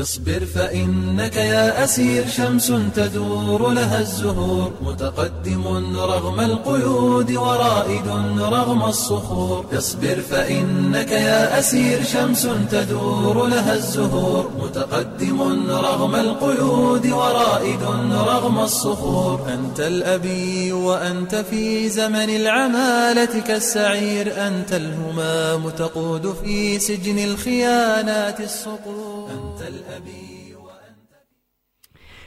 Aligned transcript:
اصبر 0.00 0.44
فإنك 0.54 1.36
يا 1.36 1.84
أسير 1.84 2.28
شمس 2.28 2.72
تدور 2.94 3.68
لها 3.70 4.00
الزهور 4.00 4.72
متقدم 4.82 5.96
رغم 5.96 6.40
القيود 6.40 7.30
ورائد 7.30 8.08
رغم 8.38 8.82
الصخور. 8.84 9.66
اصبر 9.78 10.20
فإنك 10.30 11.10
يا 11.10 11.58
أسير 11.58 12.02
شمس 12.02 12.48
تدور 12.70 13.46
لها 13.46 13.74
الزهور 13.74 14.50
متقدم 14.62 15.42
رغم 15.70 16.14
القيود 16.14 17.06
ورائد 17.06 17.82
رغم 18.12 18.58
الصخور. 18.58 19.40
أنت 19.54 19.80
الأبي 19.80 20.72
وأنت 20.72 21.34
في 21.34 21.88
زمن 21.88 22.30
العمالة 22.36 23.40
كالسعير 23.40 24.46
أنت 24.46 24.72
الهمام 24.72 25.70
تقود 25.70 26.34
في 26.44 26.78
سجن 26.78 27.18
الخيانات 27.18 28.40
الصقور. 28.40 29.28
أنت 29.30 29.60
الأبي 29.60 29.85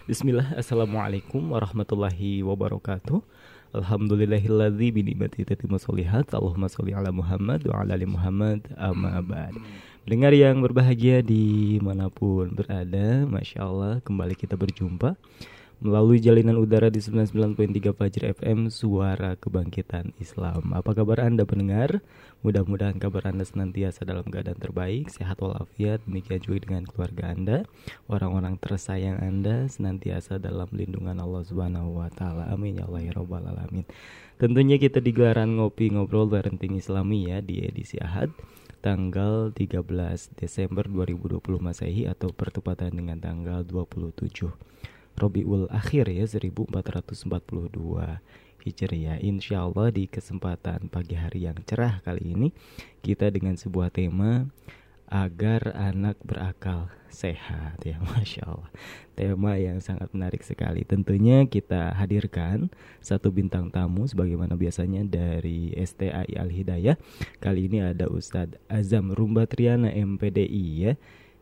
Bismillah, 0.09 0.57
Assalamualaikum 0.57 1.53
warahmatullahi 1.53 2.41
wabarakatuh. 2.41 3.21
Alhamdulillahilladzi 3.77 4.89
binikmati 4.89 5.45
tatimmu 5.45 5.77
solihat 5.77 6.33
Allahumma 6.33 6.65
sholli 6.65 6.97
ala 6.97 7.13
Muhammad 7.13 7.61
wa 7.69 7.85
ala 7.85 7.93
ali 7.93 8.09
Muhammad 8.09 8.65
amma 8.73 9.21
ba'd. 9.21 9.53
Dengar 10.09 10.33
yang 10.33 10.65
berbahagia 10.65 11.21
di 11.21 11.77
mana 11.83 12.09
pun 12.09 12.49
berada 12.49 13.29
Masya 13.29 13.61
Allah 13.61 13.93
kembali 14.01 14.33
kita 14.33 14.57
berjumpa 14.57 15.13
Melalui 15.79 16.19
jalinan 16.19 16.59
udara 16.59 16.91
di 16.91 16.99
99.3 16.99 17.55
Fajr 17.95 18.35
FM 18.35 18.67
Suara 18.67 19.39
Kebangkitan 19.39 20.11
Islam 20.19 20.75
Apa 20.75 20.91
kabar 20.91 21.23
Anda 21.23 21.47
pendengar? 21.47 22.03
Mudah-mudahan 22.43 22.99
kabar 22.99 23.31
Anda 23.31 23.47
senantiasa 23.47 24.03
dalam 24.03 24.27
keadaan 24.27 24.59
terbaik 24.59 25.07
Sehat 25.07 25.39
walafiat 25.39 26.03
Demikian 26.03 26.43
juga 26.43 26.67
dengan 26.67 26.83
keluarga 26.83 27.31
Anda 27.31 27.57
Orang-orang 28.11 28.59
tersayang 28.59 29.23
Anda 29.23 29.71
Senantiasa 29.71 30.35
dalam 30.35 30.67
lindungan 30.75 31.15
Allah 31.15 31.47
Subhanahu 31.47 31.95
Wa 32.03 32.11
Taala. 32.11 32.51
Amin 32.51 32.75
ya 32.75 32.83
Allah 32.83 32.99
ya 32.99 33.15
Alamin 33.15 33.87
Tentunya 34.35 34.75
kita 34.75 34.99
di 34.99 35.15
gelaran 35.15 35.63
ngopi 35.63 35.95
ngobrol 35.95 36.27
parenting 36.27 36.75
islami 36.75 37.31
ya 37.31 37.39
Di 37.39 37.63
edisi 37.63 37.95
Ahad 38.03 38.35
tanggal 38.83 39.55
13 39.55 39.79
Desember 40.35 40.83
2020 40.91 41.39
Masehi 41.63 42.03
atau 42.03 42.35
pertepatan 42.35 42.91
dengan 42.99 43.23
tanggal 43.23 43.63
27 43.63 44.51
Robiul 45.19 45.67
Akhir 45.67 46.07
ya 46.07 46.23
1442 46.23 47.19
Hijriah. 48.63 49.19
Insya 49.19 49.67
Allah 49.67 49.91
di 49.91 50.07
kesempatan 50.07 50.87
pagi 50.87 51.19
hari 51.19 51.47
yang 51.47 51.59
cerah 51.67 51.99
kali 52.03 52.35
ini 52.35 52.47
Kita 53.03 53.27
dengan 53.27 53.59
sebuah 53.59 53.91
tema 53.91 54.47
Agar 55.09 55.73
anak 55.73 56.21
berakal 56.21 56.87
sehat 57.09 57.81
ya 57.81 57.97
Masya 58.13 58.45
Allah. 58.45 58.69
Tema 59.17 59.57
yang 59.57 59.81
sangat 59.81 60.07
menarik 60.13 60.45
sekali. 60.45 60.85
Tentunya 60.85 61.43
kita 61.49 61.97
hadirkan 61.97 62.71
satu 63.03 63.33
bintang 63.33 63.73
tamu 63.73 64.07
Sebagaimana 64.07 64.55
biasanya 64.55 65.03
dari 65.03 65.73
STAI 65.75 66.37
Al-Hidayah 66.39 66.95
Kali 67.43 67.67
ini 67.67 67.83
ada 67.83 68.07
Ustadz 68.07 68.61
Azam 68.69 69.11
Rumbatriana 69.11 69.91
MPDI 69.91 70.65
ya 70.87 70.93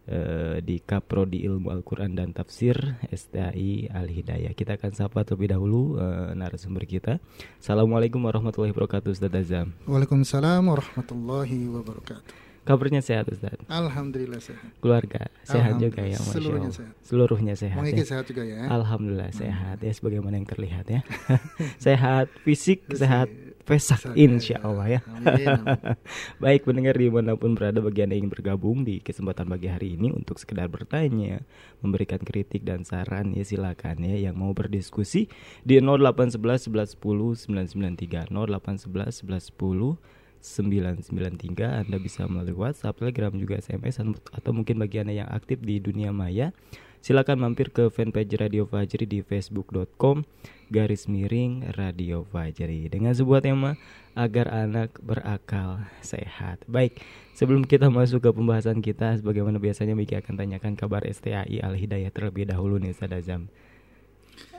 Eh, 0.08 0.64
di 0.64 0.80
Kaprodi 0.80 1.44
Ilmu 1.44 1.68
Al-Quran 1.68 2.16
dan 2.16 2.32
Tafsir 2.32 2.80
STAI 3.12 3.92
Al-Hidayah. 3.92 4.56
Kita 4.56 4.80
akan 4.80 4.96
sapa 4.96 5.28
terlebih 5.28 5.52
dahulu 5.52 6.00
uh, 6.00 6.32
narasumber 6.32 6.88
kita. 6.88 7.20
Assalamualaikum 7.60 8.24
warahmatullahi 8.24 8.72
wabarakatuh 8.72 9.12
Ustaz 9.12 9.36
Azam. 9.36 9.76
Waalaikumsalam 9.84 10.64
warahmatullahi 10.64 11.60
wabarakatuh. 11.68 12.24
Kabarnya 12.64 13.04
sehat 13.04 13.28
Ustaz? 13.28 13.60
Alhamdulillah 13.68 14.40
sehat. 14.40 14.72
Keluarga 14.80 15.28
sehat 15.44 15.76
juga 15.76 16.04
ya 16.04 16.20
Masya 16.24 16.36
Seluruhnya 16.40 16.72
Allah. 16.72 16.80
sehat. 16.80 16.94
Seluruhnya 17.04 17.54
sehat 17.60 17.80
Mengiki 17.84 18.04
ya. 18.04 18.08
sehat 18.08 18.26
juga 18.32 18.44
ya. 18.48 18.62
Alhamdulillah 18.68 19.32
sehat 19.36 19.78
ya 19.84 19.92
sebagaimana 19.92 20.36
yang 20.40 20.48
terlihat 20.48 20.86
ya. 20.88 21.00
sehat 21.92 22.32
Fisik. 22.48 22.84
sehat 22.96 23.28
pesak 23.67 24.00
Sehat, 24.00 24.16
insya 24.16 24.64
Allah 24.64 24.98
ya. 24.98 25.00
Amin. 25.11 25.60
Baik 26.44 26.64
pendengar 26.64 26.95
di 26.95 27.11
mana 27.11 27.36
pun 27.36 27.52
berada 27.52 27.83
bagi 27.83 28.08
anda 28.08 28.16
yang 28.16 28.26
ingin 28.26 28.32
bergabung 28.32 28.88
di 28.88 29.04
kesempatan 29.04 29.52
pagi 29.52 29.67
hari 29.67 30.00
ini 30.00 30.16
untuk 30.16 30.39
sekedar 30.39 30.72
bertanya, 30.72 31.44
memberikan 31.83 32.23
kritik 32.23 32.64
dan 32.64 32.88
saran 32.88 33.36
ya 33.36 33.44
silakan 33.44 34.08
ya 34.08 34.32
yang 34.32 34.39
mau 34.39 34.55
berdiskusi 34.55 35.28
di 35.67 35.83
0811 35.83 36.72
11 36.72 36.95
10 36.95 38.32
993 38.32 38.32
0811 38.32 39.28
11 39.28 39.52
10 39.52 40.17
993 40.42 41.86
Anda 41.86 41.98
bisa 41.98 42.25
melalui 42.25 42.55
WhatsApp, 42.55 42.98
Telegram 42.98 43.33
juga 43.36 43.59
SMS 43.59 43.99
atau 44.33 44.52
mungkin 44.53 44.77
bagi 44.81 45.02
Anda 45.02 45.25
yang 45.25 45.30
aktif 45.30 45.61
di 45.61 45.81
dunia 45.81 46.09
maya 46.15 46.53
silakan 47.02 47.39
mampir 47.39 47.70
ke 47.70 47.87
fanpage 47.93 48.36
Radio 48.36 48.65
Fajri 48.65 49.05
di 49.05 49.21
facebook.com 49.21 50.25
garis 50.67 51.08
miring 51.08 51.71
Radio 51.80 52.27
Fajri 52.27 52.92
dengan 52.92 53.15
sebuah 53.15 53.39
tema 53.45 53.80
agar 54.17 54.49
anak 54.49 54.98
berakal 54.99 55.86
sehat. 56.02 56.65
Baik, 56.65 56.99
sebelum 57.37 57.64
kita 57.64 57.87
masuk 57.87 58.25
ke 58.25 58.30
pembahasan 58.33 58.81
kita, 58.81 59.14
sebagaimana 59.21 59.61
biasanya 59.61 59.93
Miki 59.93 60.17
akan 60.17 60.36
tanyakan 60.36 60.73
kabar 60.73 61.05
STAI 61.05 61.61
Al 61.61 61.77
Hidayah 61.77 62.09
terlebih 62.11 62.49
dahulu 62.49 62.81
nih 62.81 62.92
Ustaz 62.92 63.14
Azam. 63.14 63.48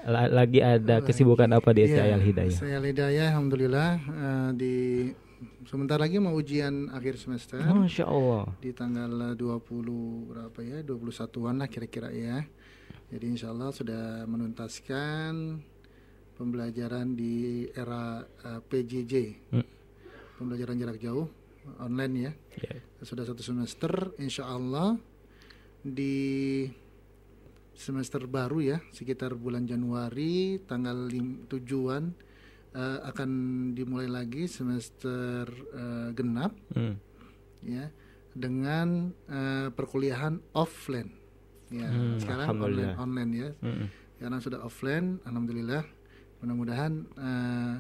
La- 0.07 0.31
Lagi 0.31 0.63
ada 0.63 1.03
kesibukan 1.03 1.51
apa 1.53 1.75
di 1.75 1.91
STAI 1.91 2.15
Al 2.17 2.23
Hidayah? 2.23 2.55
Saya 2.55 2.79
Hidayah 2.81 3.35
alhamdulillah 3.35 3.91
eh, 3.99 4.49
di 4.57 4.75
sebentar 5.67 5.99
lagi 5.99 6.19
mau 6.19 6.35
ujian 6.35 6.91
akhir 6.91 7.19
semester. 7.19 7.61
Masya 7.63 8.05
Allah. 8.07 8.51
Di 8.59 8.71
tanggal 8.75 9.33
eh, 9.33 9.35
20 9.35 10.31
berapa 10.31 10.59
ya? 10.63 10.79
21-an 10.83 11.57
lah 11.63 11.69
kira-kira 11.71 12.11
ya. 12.11 12.43
Jadi 13.09 13.25
insya 13.25 13.51
Allah 13.53 13.73
sudah 13.73 14.29
menuntaskan 14.29 15.63
pembelajaran 16.37 17.17
di 17.17 17.67
era 17.73 18.23
eh, 18.23 18.59
uh, 18.59 18.61
PJJ. 18.63 19.15
Hmm. 19.55 19.67
Pembelajaran 20.39 20.79
jarak 20.79 20.99
jauh 21.03 21.27
online 21.83 22.15
ya. 22.15 22.33
Yeah. 22.63 22.79
Sudah 23.03 23.27
satu 23.27 23.43
semester 23.43 24.15
insya 24.19 24.47
Allah 24.47 24.99
di 25.83 26.67
semester 27.79 28.27
baru 28.27 28.59
ya 28.59 28.79
sekitar 28.91 29.39
bulan 29.39 29.63
Januari 29.63 30.59
tanggal 30.67 31.07
7-an 31.47 32.11
uh, 32.75 32.99
akan 33.09 33.31
dimulai 33.73 34.09
lagi 34.11 34.51
semester 34.51 35.49
uh, 35.73 36.09
genap 36.13 36.53
hmm. 36.75 36.95
ya 37.65 37.89
dengan 38.35 39.13
uh, 39.31 39.69
perkuliahan 39.73 40.41
offline 40.53 41.11
ya 41.69 41.89
hmm, 41.89 42.19
sekarang 42.25 42.49
online 42.57 42.95
online 42.97 43.31
ya 43.33 43.51
hmm. 43.61 43.87
karena 44.21 44.39
sudah 44.41 44.61
offline 44.65 45.21
alhamdulillah 45.29 45.85
mudah-mudahan 46.41 46.93
uh, 47.19 47.75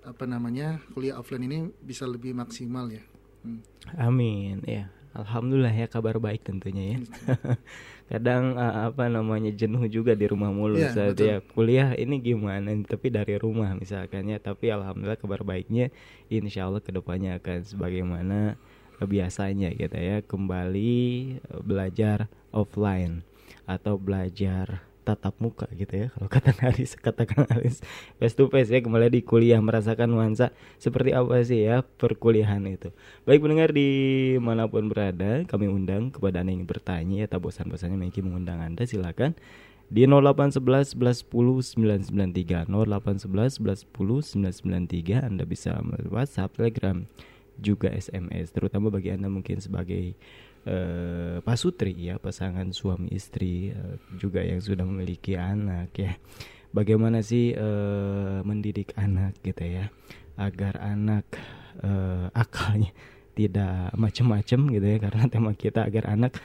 apa 0.00 0.24
namanya 0.24 0.80
kuliah 0.92 1.16
offline 1.20 1.44
ini 1.44 1.58
bisa 1.80 2.04
lebih 2.04 2.36
maksimal 2.36 2.88
ya 2.92 3.04
hmm. 3.44 3.60
amin 3.96 4.60
ya 4.68 4.99
Alhamdulillah 5.10 5.74
ya 5.74 5.86
kabar 5.90 6.22
baik 6.22 6.46
tentunya 6.46 6.94
ya. 6.94 6.98
Kadang 8.10 8.58
uh, 8.58 8.90
apa 8.90 9.06
namanya 9.06 9.50
jenuh 9.54 9.86
juga 9.86 10.14
di 10.18 10.26
rumah 10.26 10.50
mulu 10.50 10.78
Iya, 10.78 10.90
saat 10.94 11.14
betul. 11.18 11.26
ya 11.30 11.36
kuliah 11.54 11.88
ini 11.94 12.18
gimana 12.22 12.70
tapi 12.86 13.10
dari 13.10 13.34
rumah 13.38 13.74
misalkan 13.74 14.30
ya. 14.30 14.38
Tapi 14.38 14.70
alhamdulillah 14.70 15.18
kabar 15.18 15.42
baiknya 15.42 15.90
insya 16.30 16.66
Allah 16.70 16.82
ke 16.82 16.90
depannya 16.94 17.38
akan 17.38 17.58
sebagaimana 17.66 18.38
biasanya 19.00 19.72
gitu 19.74 19.96
ya 19.96 20.20
kembali 20.22 20.98
uh, 21.50 21.62
belajar 21.64 22.28
offline 22.52 23.22
atau 23.66 23.96
belajar 23.98 24.89
tatap 25.10 25.34
muka 25.42 25.66
gitu 25.74 26.06
ya 26.06 26.06
kalau 26.14 26.30
kata 26.30 26.54
Haris 26.54 26.94
kata 27.04 27.26
Kang 27.26 27.50
Haris 27.50 27.82
face 28.22 28.34
to 28.38 28.46
face 28.46 28.70
ya 28.70 28.78
kembali 28.78 29.10
di 29.10 29.20
kuliah 29.26 29.58
merasakan 29.58 30.14
nuansa 30.14 30.54
seperti 30.78 31.10
apa 31.10 31.42
sih 31.42 31.66
ya 31.66 31.82
perkuliahan 31.82 32.62
itu. 32.70 32.94
Baik 33.26 33.42
pendengar 33.42 33.74
di 33.74 33.88
mana 34.38 34.70
pun 34.70 34.86
berada 34.86 35.42
kami 35.50 35.66
undang 35.66 36.14
kepada 36.14 36.46
anda 36.46 36.54
yang 36.54 36.64
bertanya 36.64 37.22
ya 37.22 37.26
tak 37.26 37.42
bosan-bosannya 37.42 37.98
Meki 37.98 38.22
mengundang 38.22 38.62
anda 38.62 38.86
silakan. 38.86 39.34
Di 39.90 40.06
0811 40.06 40.94
11 40.94 41.26
10 41.26 42.06
993 42.14 42.70
0811 42.70 43.58
11 43.58 43.90
10 43.90 44.62
993 44.62 45.26
Anda 45.26 45.42
bisa 45.42 45.74
melalui 45.82 46.14
WhatsApp, 46.14 46.54
Telegram, 46.54 47.02
juga 47.60 47.92
SMS 47.92 48.50
terutama 48.56 48.88
bagi 48.88 49.12
Anda 49.12 49.28
mungkin 49.28 49.60
sebagai 49.60 50.16
eh, 50.66 51.38
pasutri 51.40 51.96
ya 51.96 52.20
pasangan 52.20 52.72
suami 52.74 53.12
istri 53.12 53.72
eh, 53.72 53.96
juga 54.20 54.44
yang 54.44 54.60
sudah 54.60 54.84
memiliki 54.84 55.36
anak 55.36 55.92
ya. 55.96 56.16
Bagaimana 56.70 57.22
sih 57.24 57.52
eh, 57.54 58.38
mendidik 58.46 58.94
anak 58.94 59.38
gitu 59.42 59.64
ya 59.66 59.90
agar 60.40 60.80
anak 60.80 61.26
eh, 61.82 62.26
akalnya 62.42 62.92
tidak 63.34 63.94
macem-macem 63.96 64.60
gitu 64.74 64.86
ya 64.86 64.98
karena 65.00 65.24
tema 65.30 65.52
kita 65.56 65.86
agar 65.86 66.12
anak 66.12 66.36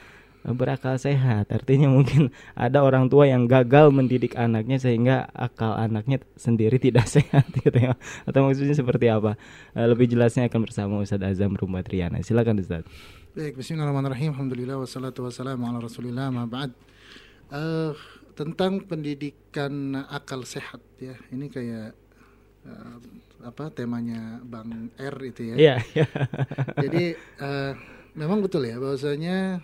berakal 0.54 1.02
sehat. 1.02 1.50
Artinya 1.50 1.90
mungkin 1.90 2.30
ada 2.54 2.86
orang 2.86 3.10
tua 3.10 3.26
yang 3.26 3.50
gagal 3.50 3.90
mendidik 3.90 4.38
anaknya 4.38 4.78
sehingga 4.78 5.26
akal 5.34 5.74
anaknya 5.74 6.22
sendiri 6.38 6.78
tidak 6.78 7.10
sehat 7.16 7.50
gitu 7.50 7.74
ya. 7.74 7.98
Atau 8.30 8.46
maksudnya 8.46 8.78
seperti 8.78 9.10
apa? 9.10 9.40
Eh, 9.74 9.88
lebih 9.90 10.06
jelasnya 10.06 10.46
akan 10.46 10.60
bersama 10.70 11.02
Ustadz 11.02 11.26
Azam 11.26 11.58
Rumah 11.58 11.82
Triana. 11.82 12.22
Silakan 12.22 12.62
Ustadz. 12.62 12.86
Baik, 13.34 13.58
bismillahirrahmanirrahim. 13.58 14.38
Alhamdulillah 14.38 14.78
wassalatu 14.78 15.26
wassalamu 15.26 15.66
ala 15.66 15.82
Rasulillah 15.82 16.30
ma 16.30 16.46
ba'd. 16.46 16.72
Uh, 17.50 17.92
tentang 18.38 18.86
pendidikan 18.86 19.98
akal 20.08 20.46
sehat 20.46 20.80
ya. 21.02 21.18
Ini 21.34 21.50
kayak 21.50 21.98
uh, 22.70 22.98
apa 23.44 23.70
temanya 23.74 24.40
Bang 24.46 24.94
R 24.96 25.16
itu 25.26 25.52
ya. 25.52 25.56
Iya, 25.56 25.76
iya. 25.94 26.08
Jadi 26.80 27.04
uh, 27.44 27.74
memang 28.16 28.40
betul 28.40 28.64
ya 28.66 28.80
bahwasanya 28.80 29.60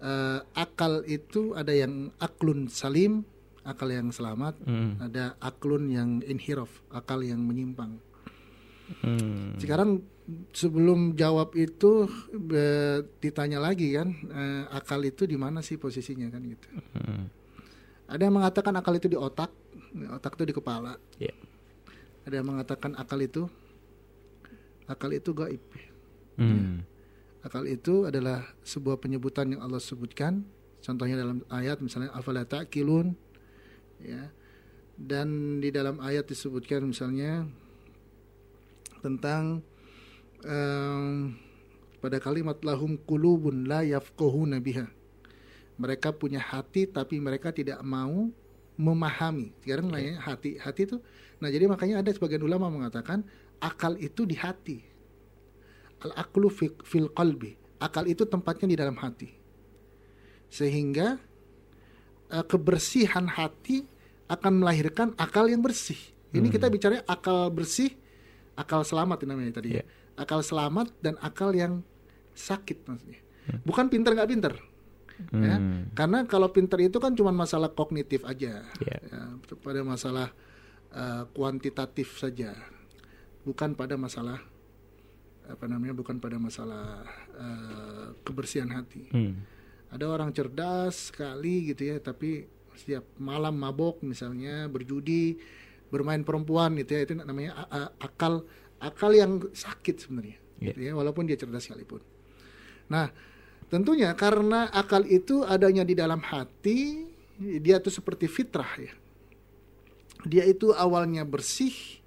uh, 0.00 0.40
akal 0.52 1.04
itu 1.06 1.52
ada 1.54 1.72
yang 1.72 2.12
aklun 2.18 2.68
salim, 2.68 3.22
akal 3.66 3.90
yang 3.90 4.14
selamat, 4.14 4.54
Hmm. 4.62 5.00
ada 5.02 5.34
aklun 5.42 5.90
yang 5.90 6.22
inhiraf, 6.22 6.70
akal 6.90 7.22
yang 7.22 7.42
menyimpang. 7.42 7.98
Hmm. 9.02 9.58
Sekarang 9.58 10.02
sebelum 10.54 11.18
jawab 11.18 11.54
itu 11.58 12.06
be- 12.30 13.02
ditanya 13.18 13.58
lagi 13.58 13.94
kan, 13.94 14.14
eh, 14.14 14.62
akal 14.70 15.02
itu 15.02 15.26
di 15.26 15.34
mana 15.34 15.58
sih 15.62 15.74
posisinya 15.78 16.30
kan 16.30 16.42
gitu. 16.46 16.68
Hmm. 16.94 17.26
Ada 18.06 18.30
yang 18.30 18.38
mengatakan 18.38 18.74
akal 18.78 18.94
itu 18.94 19.10
di 19.10 19.18
otak, 19.18 19.50
otak 20.14 20.38
itu 20.38 20.44
di 20.46 20.54
kepala. 20.54 20.94
Iya. 21.18 21.34
Ada 22.26 22.34
yang 22.42 22.46
mengatakan 22.46 22.94
akal 22.94 23.18
itu 23.18 23.50
akal 24.86 25.10
itu 25.10 25.30
gaib. 25.34 25.62
Hmm. 26.38 26.86
Akal 27.46 27.70
itu 27.70 28.10
adalah 28.10 28.42
sebuah 28.66 28.98
penyebutan 28.98 29.46
yang 29.54 29.62
Allah 29.62 29.78
sebutkan. 29.78 30.42
Contohnya 30.82 31.14
dalam 31.22 31.46
ayat 31.46 31.78
misalnya 31.78 32.10
afala 32.10 32.42
ta'qilun 32.42 33.14
ya. 34.02 34.34
Dan 34.98 35.62
di 35.62 35.70
dalam 35.70 36.02
ayat 36.02 36.26
disebutkan 36.26 36.90
misalnya 36.90 37.46
tentang 38.98 39.62
em, 40.42 41.38
pada 42.02 42.18
kalimat 42.18 42.58
lahum 42.66 42.98
qulubun 42.98 43.70
la 43.70 43.86
yafqahuna 43.86 44.58
biha. 44.58 44.90
Mereka 45.78 46.18
punya 46.18 46.42
hati 46.42 46.90
tapi 46.90 47.22
mereka 47.22 47.54
tidak 47.54 47.78
mau 47.86 48.26
memahami. 48.74 49.54
Sekarang 49.62 49.94
nanya 49.94 50.18
hati, 50.18 50.58
hati 50.58 50.82
itu. 50.82 50.98
Nah, 51.38 51.46
jadi 51.46 51.70
makanya 51.70 52.02
ada 52.02 52.10
sebagian 52.10 52.42
ulama 52.42 52.66
mengatakan 52.74 53.22
akal 53.62 53.94
itu 54.02 54.26
di 54.26 54.34
hati. 54.34 54.95
Al 56.04 56.12
aklu 56.16 56.52
fi- 56.52 56.76
fil 56.84 57.08
qalbi. 57.12 57.56
Akal 57.80 58.08
itu 58.08 58.24
tempatnya 58.28 58.66
di 58.68 58.76
dalam 58.76 58.96
hati. 59.00 59.32
Sehingga 60.48 61.16
eh, 62.32 62.44
kebersihan 62.46 63.26
hati 63.28 63.84
akan 64.26 64.64
melahirkan 64.64 65.14
akal 65.16 65.46
yang 65.46 65.62
bersih. 65.62 65.98
Ini 66.36 66.52
kita 66.52 66.68
bicara 66.68 67.00
akal 67.08 67.48
bersih, 67.48 67.96
akal 68.60 68.84
selamat 68.84 69.24
namanya 69.24 69.56
tadi. 69.56 69.72
ya. 69.72 69.80
Iya. 69.80 69.84
Akal 70.20 70.44
selamat 70.44 70.92
dan 71.00 71.16
akal 71.24 71.52
yang 71.56 71.80
sakit 72.36 72.84
maksudnya. 72.84 73.20
Bukan 73.64 73.88
pinter 73.88 74.12
nggak 74.12 74.30
pinter. 74.30 74.52
Ya. 75.32 75.56
Hmm. 75.56 75.88
Karena 75.96 76.28
kalau 76.28 76.52
pinter 76.52 76.76
itu 76.84 77.00
kan 77.00 77.16
cuma 77.16 77.32
masalah 77.32 77.72
kognitif 77.72 78.20
aja. 78.28 78.68
Iya. 78.84 78.98
Ya, 79.08 79.20
pada 79.64 79.80
masalah 79.80 80.28
eh, 80.92 81.22
kuantitatif 81.32 82.20
saja. 82.20 82.52
Bukan 83.48 83.72
pada 83.72 83.96
masalah 83.96 84.42
apa 85.46 85.64
namanya? 85.70 85.94
Bukan 85.94 86.18
pada 86.18 86.36
masalah 86.36 87.06
eh, 87.38 88.08
kebersihan 88.26 88.70
hati. 88.70 89.08
Hmm. 89.10 89.42
Ada 89.90 90.04
orang 90.10 90.34
cerdas 90.34 91.14
sekali 91.14 91.70
gitu 91.70 91.94
ya, 91.94 92.02
tapi 92.02 92.50
setiap 92.74 93.06
malam 93.16 93.56
mabok 93.56 94.02
misalnya, 94.04 94.68
berjudi, 94.68 95.38
bermain 95.88 96.20
perempuan 96.26 96.74
gitu 96.76 96.98
ya, 96.98 97.00
itu 97.06 97.14
namanya 97.16 97.64
akal 98.02 98.44
akal 98.82 99.10
yang 99.14 99.40
sakit 99.54 99.96
sebenarnya. 100.02 100.38
Iya. 100.60 100.74
Gitu 100.74 100.80
ya, 100.90 100.92
walaupun 100.92 101.24
dia 101.24 101.38
cerdas 101.38 101.64
sekalipun. 101.64 102.02
Nah, 102.90 103.10
tentunya 103.70 104.12
karena 104.12 104.68
akal 104.74 105.06
itu 105.06 105.46
adanya 105.46 105.86
di 105.86 105.94
dalam 105.96 106.20
hati, 106.20 107.06
dia 107.38 107.78
itu 107.80 107.88
seperti 107.88 108.26
fitrah 108.26 108.72
ya. 108.76 108.92
Dia 110.26 110.44
itu 110.48 110.74
awalnya 110.74 111.22
bersih, 111.22 112.02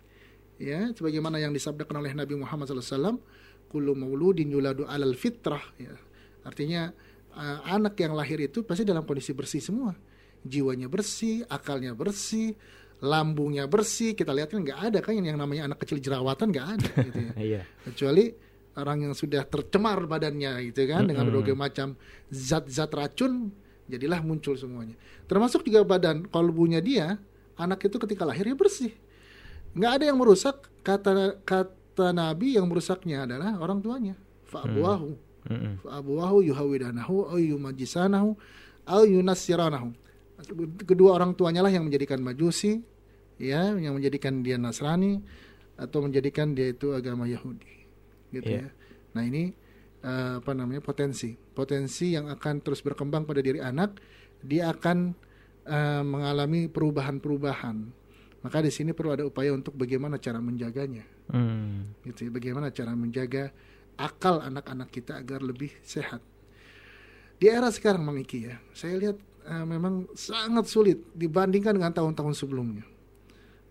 ya, 0.60 0.92
sebagaimana 0.92 1.40
yang 1.40 1.50
disabdakan 1.50 2.04
oleh 2.04 2.12
Nabi 2.14 2.36
Muhammad 2.36 2.68
SAW, 2.70 3.18
"Kullu 3.68 3.96
mauludin 3.96 4.52
yuladu 4.52 4.84
alal 4.86 5.16
fitrah." 5.16 5.64
Ya. 5.80 5.96
Artinya 6.44 6.92
eh, 7.30 7.60
anak 7.72 7.96
yang 7.98 8.14
lahir 8.14 8.38
itu 8.38 8.62
pasti 8.62 8.84
dalam 8.84 9.08
kondisi 9.08 9.32
bersih 9.32 9.64
semua, 9.64 9.96
jiwanya 10.44 10.86
bersih, 10.86 11.46
akalnya 11.48 11.96
bersih, 11.96 12.54
lambungnya 13.00 13.64
bersih. 13.66 14.12
Kita 14.14 14.36
lihat 14.36 14.52
kan 14.52 14.60
nggak 14.60 14.80
ada 14.92 15.00
kan 15.00 15.16
yang 15.16 15.40
namanya 15.40 15.72
anak 15.72 15.80
kecil 15.82 15.98
jerawatan 15.98 16.52
nggak 16.52 16.68
ada, 16.76 16.90
gitu 17.08 17.20
ya 17.22 17.32
Iya. 17.40 17.62
kecuali 17.88 18.26
orang 18.76 19.12
yang 19.12 19.14
sudah 19.16 19.44
tercemar 19.44 20.04
badannya 20.06 20.72
gitu 20.72 20.88
kan 20.88 21.04
dengan 21.04 21.28
berbagai 21.28 21.52
macam 21.52 22.00
zat-zat 22.32 22.88
racun 22.96 23.52
jadilah 23.92 24.24
muncul 24.24 24.56
semuanya 24.56 24.96
termasuk 25.28 25.66
juga 25.68 25.84
badan 25.84 26.24
kalbunya 26.30 26.80
dia 26.80 27.20
anak 27.60 27.84
itu 27.84 28.00
ketika 28.00 28.24
lahir 28.24 28.48
ya 28.48 28.56
bersih 28.56 28.94
nggak 29.75 29.92
ada 30.01 30.04
yang 30.10 30.18
merusak 30.18 30.69
kata 30.81 31.39
kata 31.45 32.10
nabi 32.16 32.57
yang 32.57 32.66
merusaknya 32.66 33.27
adalah 33.27 33.57
orang 33.60 33.80
tuanya. 33.83 34.16
Fa'abuahu. 34.50 35.10
Hmm. 35.50 35.80
fa'abuahu 35.81 36.45
yuhawidanahu 36.51 37.31
au 37.31 37.38
yumajisanahu 37.39 38.30
au 38.89 39.04
yunassiranahu. 39.06 39.89
Kedua 40.88 41.19
orang 41.19 41.36
tuanya 41.36 41.63
lah 41.63 41.71
yang 41.71 41.86
menjadikan 41.88 42.19
majusi 42.24 42.80
ya 43.39 43.75
yang 43.75 43.95
menjadikan 43.95 44.44
dia 44.44 44.60
Nasrani 44.60 45.19
atau 45.80 46.04
menjadikan 46.04 46.51
dia 46.56 46.72
itu 46.75 46.92
agama 46.92 47.27
Yahudi. 47.27 47.88
Gitu 48.36 48.45
Iya. 48.51 48.68
ya. 48.68 48.69
Nah 49.15 49.24
ini 49.25 49.54
eh, 50.04 50.33
apa 50.44 50.51
namanya 50.56 50.81
potensi. 50.83 51.36
Potensi 51.36 52.15
yang 52.15 52.27
akan 52.31 52.63
terus 52.63 52.80
berkembang 52.83 53.24
pada 53.27 53.39
diri 53.44 53.60
anak 53.63 54.00
dia 54.44 54.72
akan 54.72 55.13
eh, 55.68 56.04
mengalami 56.04 56.68
perubahan-perubahan 56.72 57.99
maka 58.39 58.59
di 58.59 58.69
sini 58.69 58.91
perlu 58.91 59.12
ada 59.12 59.24
upaya 59.24 59.51
untuk 59.51 59.75
bagaimana 59.75 60.15
cara 60.15 60.39
menjaganya 60.39 61.03
Hmm. 61.30 61.94
gitu 62.01 62.25
ya 62.25 62.31
bagaimana 62.31 62.69
cara 62.69 62.91
menjaga 62.91 63.53
akal 63.95 64.39
anak-anak 64.39 64.89
kita 64.89 65.15
agar 65.15 65.39
lebih 65.39 65.69
sehat 65.83 66.24
di 67.36 67.45
era 67.45 67.68
sekarang 67.68 68.01
Mang 68.01 68.18
Iki 68.18 68.39
ya 68.41 68.57
saya 68.71 68.95
lihat 68.95 69.18
eh, 69.44 69.65
memang 69.65 70.07
sangat 70.13 70.65
sulit 70.65 71.03
dibandingkan 71.13 71.71
dengan 71.71 71.91
tahun-tahun 71.91 72.33
sebelumnya 72.33 72.83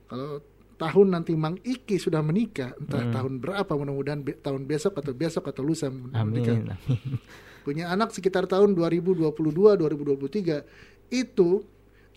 kalau 0.06 0.40
tahun 0.76 1.08
nanti 1.10 1.34
Mang 1.34 1.58
Iki 1.58 1.98
sudah 1.98 2.20
menikah 2.20 2.72
entah 2.78 3.02
tahun 3.10 3.40
berapa 3.40 3.66
mudah-mudahan 3.68 4.22
be- 4.22 4.38
tahun 4.38 4.64
besok 4.64 4.96
atau 4.96 5.10
besok 5.10 5.44
atau 5.46 5.60
lusa 5.60 5.90
menikah 5.90 6.54
Amin. 6.54 6.70
Amin. 6.70 7.18
punya 7.60 7.90
anak 7.90 8.12
sekitar 8.12 8.46
tahun 8.46 8.72
2022 8.72 9.26
2023 9.34 10.62
itu 11.10 11.48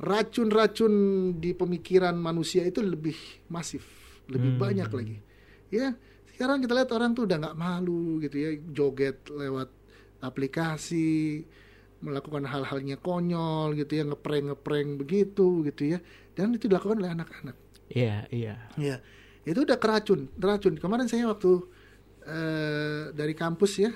racun-racun 0.01 0.93
di 1.37 1.53
pemikiran 1.53 2.17
manusia 2.17 2.65
itu 2.65 2.81
lebih 2.81 3.15
masif 3.53 3.85
lebih 4.25 4.57
banyak 4.57 4.89
lagi 4.89 5.17
ya 5.69 5.93
sekarang 6.33 6.65
kita 6.65 6.73
lihat 6.73 6.89
orang 6.89 7.13
tuh 7.13 7.29
udah 7.29 7.37
nggak 7.37 7.57
malu 7.59 8.17
gitu 8.17 8.35
ya 8.41 8.49
joget 8.73 9.21
lewat 9.29 9.69
aplikasi 10.25 11.45
melakukan 12.01 12.49
hal-halnya 12.49 12.97
konyol 12.97 13.77
gitu 13.77 14.01
ya 14.01 14.03
ngeprank 14.09 14.57
ngeprank 14.57 14.89
begitu 14.97 15.61
gitu 15.69 15.93
ya 15.93 15.99
dan 16.33 16.57
itu 16.57 16.65
dilakukan 16.65 16.97
oleh 16.97 17.13
anak-anak 17.13 17.53
Iya, 17.91 18.23
iya. 18.31 18.55
Ya, 18.79 19.03
itu 19.43 19.67
udah 19.67 19.75
keracun, 19.75 20.31
racun. 20.39 20.79
Kemarin 20.79 21.11
saya 21.11 21.27
waktu 21.27 21.59
eh, 22.23 23.11
dari 23.11 23.35
kampus 23.35 23.71
ya, 23.83 23.91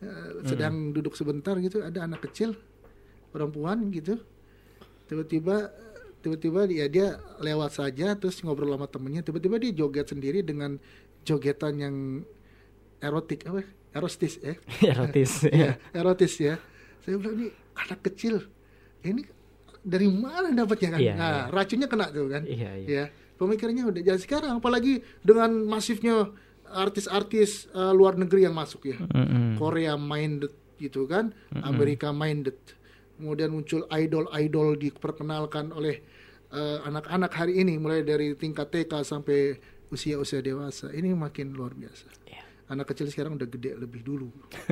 eh, 0.00 0.28
sedang 0.46 0.96
duduk 0.96 1.12
sebentar 1.12 1.52
gitu, 1.60 1.84
ada 1.84 2.08
anak 2.08 2.24
kecil, 2.30 2.56
perempuan 3.28 3.92
gitu, 3.92 4.16
tiba-tiba, 5.06 5.70
tiba-tiba 6.20 6.60
dia 6.70 6.86
dia 6.90 7.08
lewat 7.40 7.78
saja, 7.78 8.14
terus 8.14 8.42
ngobrol 8.42 8.74
sama 8.74 8.86
temennya, 8.90 9.22
tiba-tiba 9.26 9.56
dia 9.58 9.72
joget 9.74 10.06
sendiri 10.10 10.42
dengan 10.42 10.78
jogetan 11.26 11.74
yang 11.80 11.96
erotik 13.02 13.46
apa? 13.48 13.62
Erotis 13.96 14.36
ya, 14.38 14.54
Erotis. 14.92 15.32
ya 15.64 15.72
erotis 15.96 16.34
ya. 16.36 16.54
Saya 17.00 17.16
bilang 17.16 17.38
ini 17.38 17.48
anak 17.78 18.00
kecil, 18.12 18.44
ini 19.06 19.24
dari 19.80 20.10
mana 20.10 20.50
dapatnya 20.52 20.98
kan? 20.98 21.00
Iya, 21.00 21.14
nah, 21.14 21.30
iya. 21.30 21.42
racunnya 21.54 21.88
kena 21.88 22.06
tuh 22.10 22.26
kan? 22.26 22.42
Iya, 22.44 22.70
iya. 22.82 22.88
ya 22.90 23.04
pemikirannya 23.36 23.84
udah 23.86 24.02
jadi 24.02 24.20
sekarang 24.20 24.58
apalagi 24.58 25.04
dengan 25.20 25.52
masifnya 25.68 26.32
artis-artis 26.66 27.70
eh, 27.70 27.92
luar 27.94 28.18
negeri 28.18 28.48
yang 28.48 28.56
masuk 28.56 28.90
ya 28.90 28.98
Mm-mm. 28.98 29.60
Korea 29.60 29.94
minded 29.94 30.52
gitu 30.76 31.08
kan 31.08 31.32
Amerika 31.64 32.12
minded 32.12 32.56
kemudian 33.16 33.50
muncul 33.50 33.88
idol-idol 33.88 34.76
diperkenalkan 34.76 35.72
oleh 35.72 36.00
eh, 36.48 36.78
anak-anak 36.84 37.32
hari 37.32 37.60
ini 37.60 37.76
mulai 37.76 38.00
dari 38.00 38.36
tingkat 38.36 38.70
TK 38.70 38.92
sampai 39.02 39.56
usia-usia 39.88 40.40
dewasa 40.40 40.90
ini 40.90 41.10
makin 41.12 41.54
luar 41.54 41.72
biasa 41.72 42.06
Iya. 42.26 42.42
anak 42.66 42.90
kecil 42.90 43.06
sekarang 43.06 43.38
udah 43.38 43.46
gede 43.46 43.78
lebih 43.78 44.02
dulu. 44.02 44.26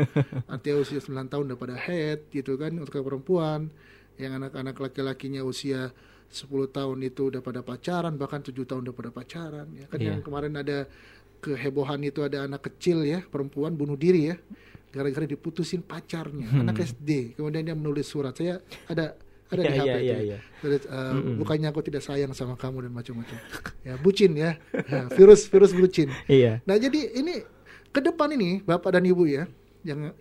Artinya 0.52 0.82
usia 0.82 0.98
9 0.98 1.30
tahun 1.30 1.44
udah 1.54 1.58
pada 1.58 1.76
head 1.78 2.26
gitu 2.28 2.58
kan 2.58 2.74
untuk 2.74 2.98
perempuan. 2.98 3.70
Yang 4.18 4.32
anak-anak 4.42 4.74
laki-lakinya 4.78 5.46
usia 5.46 5.94
10 6.26 6.50
tahun 6.74 6.98
itu 7.06 7.30
udah 7.30 7.38
pada 7.38 7.62
pacaran, 7.62 8.18
bahkan 8.18 8.42
7 8.42 8.50
tahun 8.66 8.90
udah 8.90 8.94
pada 8.94 9.10
pacaran. 9.14 9.66
Ya 9.78 9.86
kan 9.86 9.98
Iya. 10.02 10.06
yang 10.10 10.20
kemarin 10.26 10.58
ada 10.58 10.90
kehebohan 11.38 12.02
itu 12.02 12.26
ada 12.26 12.50
anak 12.50 12.66
kecil 12.66 13.06
ya, 13.06 13.22
perempuan 13.22 13.78
bunuh 13.78 13.94
diri 13.94 14.34
ya. 14.34 14.36
Gara-gara 14.94 15.26
diputusin 15.26 15.82
pacarnya, 15.82 16.46
anak 16.54 16.78
SD. 16.78 17.34
Kemudian 17.34 17.66
dia 17.66 17.74
menulis 17.74 18.06
surat. 18.06 18.30
Saya 18.30 18.62
ada 18.86 19.18
ada 19.50 19.60
di 19.60 19.74
Iya, 19.74 19.82
HP 19.82 19.86
iya, 19.90 19.94
itu. 19.98 20.06
iya, 20.06 20.14
ya. 20.14 20.18
iya. 20.22 20.38
Tulis, 20.62 20.82
eh, 20.86 21.12
bukannya 21.34 21.68
aku 21.68 21.82
tidak 21.82 22.06
sayang 22.06 22.30
sama 22.30 22.54
kamu 22.54 22.86
dan 22.86 22.92
macam-macam. 22.94 23.38
ya, 23.82 23.94
bucin 23.98 24.38
ya. 24.38 24.54
Ya, 24.86 25.10
virus 25.10 25.50
virus 25.50 25.74
bucin. 25.74 26.14
Iya. 26.30 26.62
Nah, 26.62 26.78
jadi 26.78 27.10
ini 27.12 27.42
ke 27.90 27.98
depan 27.98 28.30
ini 28.32 28.62
Bapak 28.62 28.94
dan 28.94 29.02
Ibu 29.02 29.26
ya 29.26 29.50
yang 29.82 30.14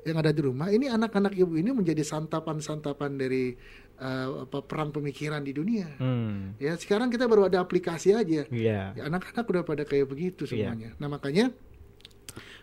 yang 0.00 0.16
ada 0.16 0.32
di 0.32 0.40
rumah, 0.40 0.72
ini 0.72 0.88
anak-anak 0.88 1.36
Ibu 1.36 1.60
ini 1.60 1.72
menjadi 1.72 2.00
santapan-santapan 2.00 3.20
dari 3.20 3.52
eh, 4.00 4.26
apa 4.44 4.64
perang 4.64 4.88
pemikiran 4.88 5.44
di 5.44 5.52
dunia. 5.52 5.92
Hmm. 6.00 6.56
Ya, 6.56 6.72
sekarang 6.76 7.08
kita 7.08 7.24
baru 7.24 7.48
ada 7.48 7.60
aplikasi 7.60 8.12
aja. 8.12 8.48
Iya. 8.48 8.96
Ya, 8.96 9.02
anak-anak 9.08 9.44
udah 9.44 9.62
pada 9.64 9.84
kayak 9.84 10.08
begitu 10.08 10.44
Iya. 10.44 10.72
semuanya. 10.72 10.88
Nah, 10.96 11.08
makanya 11.08 11.52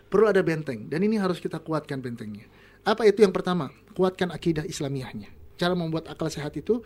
perlu 0.08 0.28
ada 0.28 0.40
benteng 0.42 0.88
dan 0.88 1.00
ini 1.04 1.20
harus 1.20 1.38
kita 1.38 1.60
kuatkan 1.60 2.00
bentengnya. 2.00 2.48
Apa 2.84 3.04
itu 3.04 3.20
yang 3.20 3.32
pertama? 3.32 3.68
Kuatkan 3.92 4.32
akidah 4.32 4.64
Islamiyahnya. 4.64 5.28
Cara 5.58 5.74
membuat 5.74 6.08
akal 6.08 6.30
sehat 6.32 6.54
itu 6.56 6.80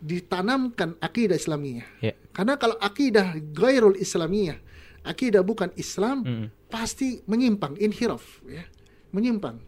ditanamkan 0.00 0.96
akidah 0.98 1.36
Islamiyah. 1.36 1.88
Ya. 2.00 2.14
Karena 2.32 2.56
kalau 2.56 2.76
akidah 2.80 3.36
gairul 3.52 3.96
Islamiyah, 3.96 4.56
akidah 5.04 5.44
bukan 5.44 5.72
Islam, 5.76 6.24
Mm. 6.24 6.46
pasti 6.72 7.20
menyimpang, 7.28 7.76
inhiraf, 7.76 8.40
ya. 8.48 8.64
Menyimpang. 9.12 9.60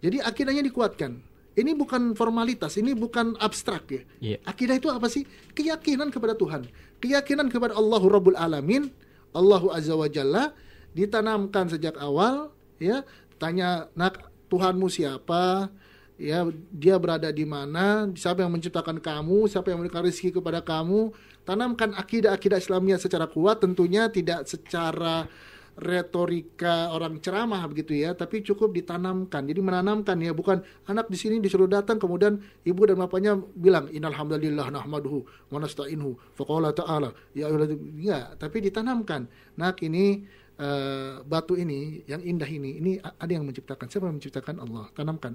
Jadi 0.00 0.18
akidahnya 0.18 0.64
dikuatkan. 0.66 1.20
Ini 1.52 1.76
bukan 1.76 2.16
formalitas, 2.16 2.80
ini 2.80 2.96
bukan 2.96 3.36
abstrak 3.36 3.84
ya. 3.92 4.02
Iya. 4.24 4.36
Akidah 4.48 4.80
itu 4.80 4.88
apa 4.88 5.04
sih? 5.12 5.28
Keyakinan 5.52 6.08
kepada 6.08 6.32
Tuhan. 6.32 6.64
Keyakinan 6.96 7.52
kepada 7.52 7.76
Allahu 7.76 8.08
Rabbul 8.08 8.38
Alamin, 8.40 8.88
Allahu 9.36 9.68
Azza 9.68 9.92
wa 9.92 10.08
Jalla 10.08 10.56
ditanamkan 10.92 11.68
sejak 11.68 11.96
awal 12.00 12.52
ya. 12.80 13.04
Tanya 13.40 13.90
nak 13.98 14.22
Tuhanmu 14.46 14.86
siapa? 14.86 15.72
Ya, 16.20 16.46
dia 16.70 16.94
berada 17.02 17.32
di 17.34 17.42
mana? 17.42 18.06
Siapa 18.14 18.46
yang 18.46 18.54
menciptakan 18.54 19.02
kamu? 19.02 19.50
Siapa 19.50 19.72
yang 19.72 19.82
memberikan 19.82 20.06
rezeki 20.06 20.38
kepada 20.38 20.62
kamu? 20.62 21.10
Tanamkan 21.42 21.98
akidah-akidah 21.98 22.62
Islamiyah 22.62 23.02
secara 23.02 23.26
kuat 23.26 23.58
tentunya 23.58 24.06
tidak 24.06 24.46
secara 24.46 25.26
retorika 25.72 26.92
orang 26.92 27.16
ceramah 27.18 27.64
begitu 27.64 27.96
ya, 27.96 28.12
tapi 28.12 28.44
cukup 28.44 28.76
ditanamkan. 28.76 29.48
Jadi 29.48 29.60
menanamkan 29.64 30.20
ya, 30.20 30.36
bukan 30.36 30.60
anak 30.84 31.08
di 31.08 31.16
sini 31.16 31.40
disuruh 31.40 31.66
datang 31.66 31.96
kemudian 31.96 32.38
ibu 32.62 32.82
dan 32.84 33.00
bapaknya 33.00 33.40
bilang 33.56 33.88
innalhamdulillah 33.88 34.68
nahmaduhu 34.68 35.24
wa 35.48 35.58
nasta'inhu 35.58 36.36
faqala 36.36 36.76
ta'ala 36.76 37.10
ya 37.32 37.48
enggak, 37.48 38.36
tapi 38.36 38.60
ditanamkan. 38.60 39.26
Nak 39.56 39.80
ini 39.80 40.28
eh, 40.62 41.14
batu 41.26 41.58
ini 41.58 42.06
yang 42.06 42.22
indah 42.22 42.46
ini, 42.46 42.78
ini 42.78 42.92
ada 43.02 43.32
yang 43.32 43.42
menciptakan. 43.42 43.90
Siapa 43.90 44.06
yang 44.06 44.22
menciptakan? 44.22 44.62
Allah. 44.62 44.86
Tanamkan. 44.94 45.34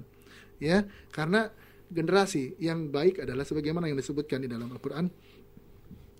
Ya, 0.58 0.88
karena 1.12 1.52
generasi 1.92 2.56
yang 2.58 2.88
baik 2.88 3.22
adalah 3.22 3.44
sebagaimana 3.44 3.88
yang 3.88 3.96
disebutkan 4.00 4.44
di 4.44 4.48
dalam 4.48 4.68
Al-Qur'an 4.72 5.08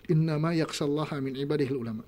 innama 0.08 0.56
yaksallaha 0.56 1.20
min 1.20 1.36
ibadihil 1.36 1.80
ulama. 1.80 2.04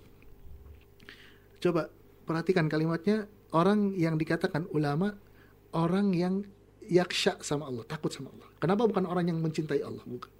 Coba 1.60 1.92
perhatikan 2.24 2.70
kalimatnya 2.72 3.28
orang 3.52 3.92
yang 3.98 4.16
dikatakan 4.16 4.64
ulama 4.72 5.12
orang 5.76 6.16
yang 6.16 6.34
yaksha 6.88 7.38
sama 7.44 7.68
Allah, 7.68 7.84
takut 7.84 8.10
sama 8.10 8.32
Allah. 8.32 8.48
Kenapa 8.58 8.88
bukan 8.88 9.04
orang 9.04 9.28
yang 9.28 9.38
mencintai 9.38 9.84
Allah? 9.84 10.02
Bukan. 10.02 10.30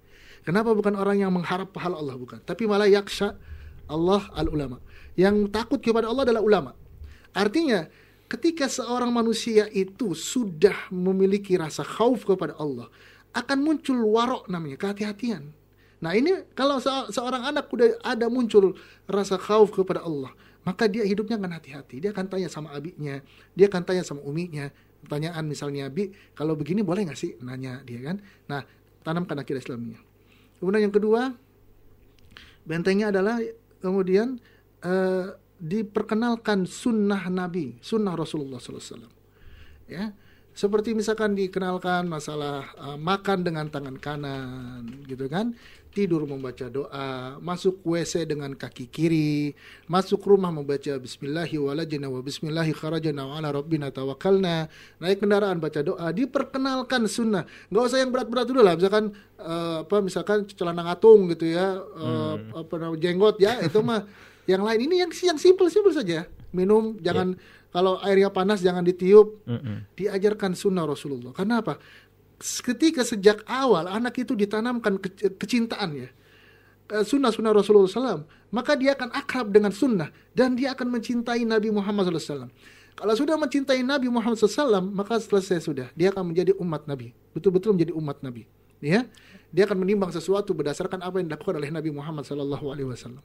Kenapa 0.41 0.73
bukan 0.73 0.97
orang 0.97 1.21
yang 1.21 1.29
mengharap 1.29 1.69
pahala 1.69 2.01
Allah? 2.01 2.17
Bukan. 2.17 2.41
Tapi 2.41 2.65
malah 2.65 2.89
yaksha 2.89 3.37
Allah 3.85 4.25
al-ulama. 4.33 4.81
Yang 5.19 5.51
takut 5.51 5.79
kepada 5.83 6.07
Allah 6.07 6.23
adalah 6.27 6.43
ulama. 6.43 6.71
Artinya 7.35 7.87
ketika 8.31 8.71
seorang 8.71 9.11
manusia 9.11 9.67
itu 9.71 10.15
sudah 10.15 10.87
memiliki 10.91 11.59
rasa 11.59 11.83
khauf 11.83 12.23
kepada 12.23 12.55
Allah, 12.55 12.87
akan 13.31 13.57
muncul 13.63 13.99
warok 14.07 14.47
namanya, 14.51 14.79
kehati-hatian. 14.79 15.51
Nah 16.01 16.11
ini 16.17 16.47
kalau 16.57 16.81
se- 16.81 17.11
seorang 17.13 17.45
anak 17.47 17.69
udah 17.71 17.99
ada 18.03 18.27
muncul 18.27 18.75
rasa 19.07 19.35
khauf 19.39 19.71
kepada 19.71 20.03
Allah, 20.03 20.31
maka 20.63 20.87
dia 20.87 21.05
hidupnya 21.05 21.37
akan 21.37 21.59
hati-hati. 21.59 22.01
Dia 22.03 22.11
akan 22.15 22.25
tanya 22.27 22.47
sama 22.47 22.71
abinya, 22.73 23.19
dia 23.55 23.65
akan 23.67 23.81
tanya 23.83 24.03
sama 24.03 24.23
uminya. 24.23 24.71
Pertanyaan 25.01 25.43
misalnya, 25.49 25.89
Abi, 25.89 26.13
kalau 26.37 26.53
begini 26.53 26.85
boleh 26.85 27.09
nggak 27.09 27.17
sih? 27.17 27.33
Nanya 27.41 27.81
dia 27.81 28.05
kan. 28.05 28.21
Nah, 28.45 28.61
tanamkan 29.01 29.33
akidah 29.41 29.57
Islamnya. 29.57 29.97
Kemudian 30.61 30.85
yang 30.85 30.93
kedua, 30.93 31.33
bentengnya 32.69 33.09
adalah 33.09 33.41
kemudian 33.81 34.37
eh, 34.81 35.25
diperkenalkan 35.61 36.65
sunnah 36.65 37.29
Nabi, 37.29 37.77
sunnah 37.85 38.17
Rasulullah 38.17 38.57
SAW. 38.57 39.05
Ya, 39.85 40.15
seperti 40.51 40.91
misalkan 40.91 41.37
dikenalkan 41.37 42.09
masalah 42.11 42.67
eh, 42.75 42.97
makan 42.99 43.45
dengan 43.45 43.69
tangan 43.71 43.95
kanan, 44.01 45.05
gitu 45.05 45.29
kan? 45.31 45.55
Tidur 45.91 46.23
membaca 46.23 46.71
doa, 46.71 47.35
masuk 47.43 47.83
WC 47.83 48.23
dengan 48.23 48.55
kaki 48.55 48.87
kiri, 48.87 49.51
masuk 49.91 50.23
rumah 50.23 50.47
membaca 50.47 50.95
Bismillahi 50.95 51.59
walajna 51.59 52.07
wa 52.07 52.23
Bismillahi 52.23 52.71
kharajna 52.71 53.27
wa 53.27 53.35
ala 53.35 53.51
rabbina 53.51 53.91
tawakkalna, 53.91 54.71
naik 55.03 55.19
kendaraan 55.19 55.59
baca 55.59 55.83
doa, 55.83 56.15
diperkenalkan 56.15 57.11
sunnah. 57.11 57.43
Nggak 57.67 57.83
usah 57.91 57.99
yang 57.99 58.11
berat-berat 58.15 58.47
dulu 58.47 58.63
lah, 58.63 58.79
misalkan 58.79 59.11
eh, 59.35 59.77
apa 59.83 59.97
misalkan 59.99 60.47
celana 60.47 60.81
ngatung 60.87 61.27
gitu 61.35 61.51
ya, 61.51 61.75
eh, 61.83 62.35
apa 62.55 62.73
namanya 62.79 62.99
jenggot 63.03 63.35
ya, 63.43 63.59
itu 63.59 63.83
mah 63.83 64.07
yang 64.49 64.61
lain 64.65 64.79
ini 64.89 64.95
yang 65.05 65.11
yang 65.11 65.37
simpel-simpel 65.37 65.93
saja. 65.93 66.25
Minum 66.51 66.97
jangan 66.99 67.37
kalau 67.71 67.97
airnya 68.03 68.27
panas 68.27 68.59
jangan 68.59 68.83
ditiup. 68.83 69.39
Mm-mm. 69.47 69.87
Diajarkan 69.95 70.57
sunnah 70.57 70.83
Rasulullah. 70.83 71.31
Karena 71.31 71.63
apa? 71.63 71.79
Ketika 72.41 73.05
sejak 73.05 73.45
awal 73.45 73.85
anak 73.85 74.17
itu 74.17 74.33
ditanamkan 74.33 74.97
ke- 74.97 75.37
kecintaan 75.37 75.93
ya. 75.93 76.09
eh, 76.91 77.05
Sunnah-sunnah 77.05 77.53
Rasulullah 77.53 77.87
SAW, 77.87 78.25
maka 78.51 78.73
dia 78.75 78.97
akan 78.97 79.13
akrab 79.13 79.53
dengan 79.53 79.69
sunnah 79.71 80.09
dan 80.35 80.57
dia 80.57 80.73
akan 80.73 80.89
mencintai 80.89 81.45
Nabi 81.45 81.69
Muhammad 81.71 82.09
SAW. 82.17 82.49
Kalau 82.97 83.13
sudah 83.15 83.39
mencintai 83.39 83.79
Nabi 83.85 84.11
Muhammad 84.11 84.35
SAW, 84.41 84.83
maka 84.91 85.21
selesai 85.21 85.63
sudah. 85.63 85.87
Dia 85.95 86.11
akan 86.11 86.33
menjadi 86.35 86.51
umat 86.59 86.83
Nabi, 86.89 87.15
betul-betul 87.31 87.77
menjadi 87.77 87.93
umat 87.95 88.19
Nabi. 88.19 88.43
Ya, 88.81 89.05
dia 89.53 89.63
akan 89.69 89.77
menimbang 89.85 90.09
sesuatu 90.09 90.51
berdasarkan 90.57 90.99
apa 91.05 91.21
yang 91.21 91.29
dilakukan 91.29 91.55
oleh 91.61 91.69
Nabi 91.69 91.93
Muhammad 91.93 92.25
SAW. 92.25 93.21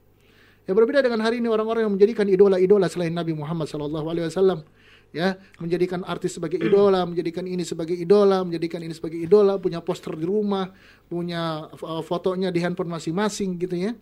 Ya 0.66 0.75
berbeda 0.75 0.99
dengan 0.99 1.23
hari 1.23 1.38
ini 1.38 1.46
orang-orang 1.46 1.87
yang 1.87 1.94
menjadikan 1.94 2.26
idola-idola 2.26 2.90
selain 2.90 3.14
Nabi 3.14 3.32
Muhammad 3.38 3.70
sallallahu 3.70 4.06
alaihi 4.11 4.26
wasallam. 4.26 4.66
Ya, 5.14 5.38
menjadikan 5.62 6.02
artis 6.02 6.35
sebagai 6.37 6.58
idola, 6.58 7.06
menjadikan 7.06 7.46
ini 7.46 7.62
sebagai 7.62 7.94
idola, 7.94 8.42
menjadikan 8.42 8.82
ini 8.82 8.92
sebagai 8.92 9.16
idola, 9.16 9.54
punya 9.56 9.78
poster 9.78 10.12
di 10.18 10.26
rumah, 10.26 10.75
punya 11.06 11.70
uh, 11.73 12.02
fotonya 12.02 12.50
di 12.50 12.58
handphone 12.61 12.90
masing-masing 12.90 13.56
gitu 13.56 13.78
ya. 13.78 13.94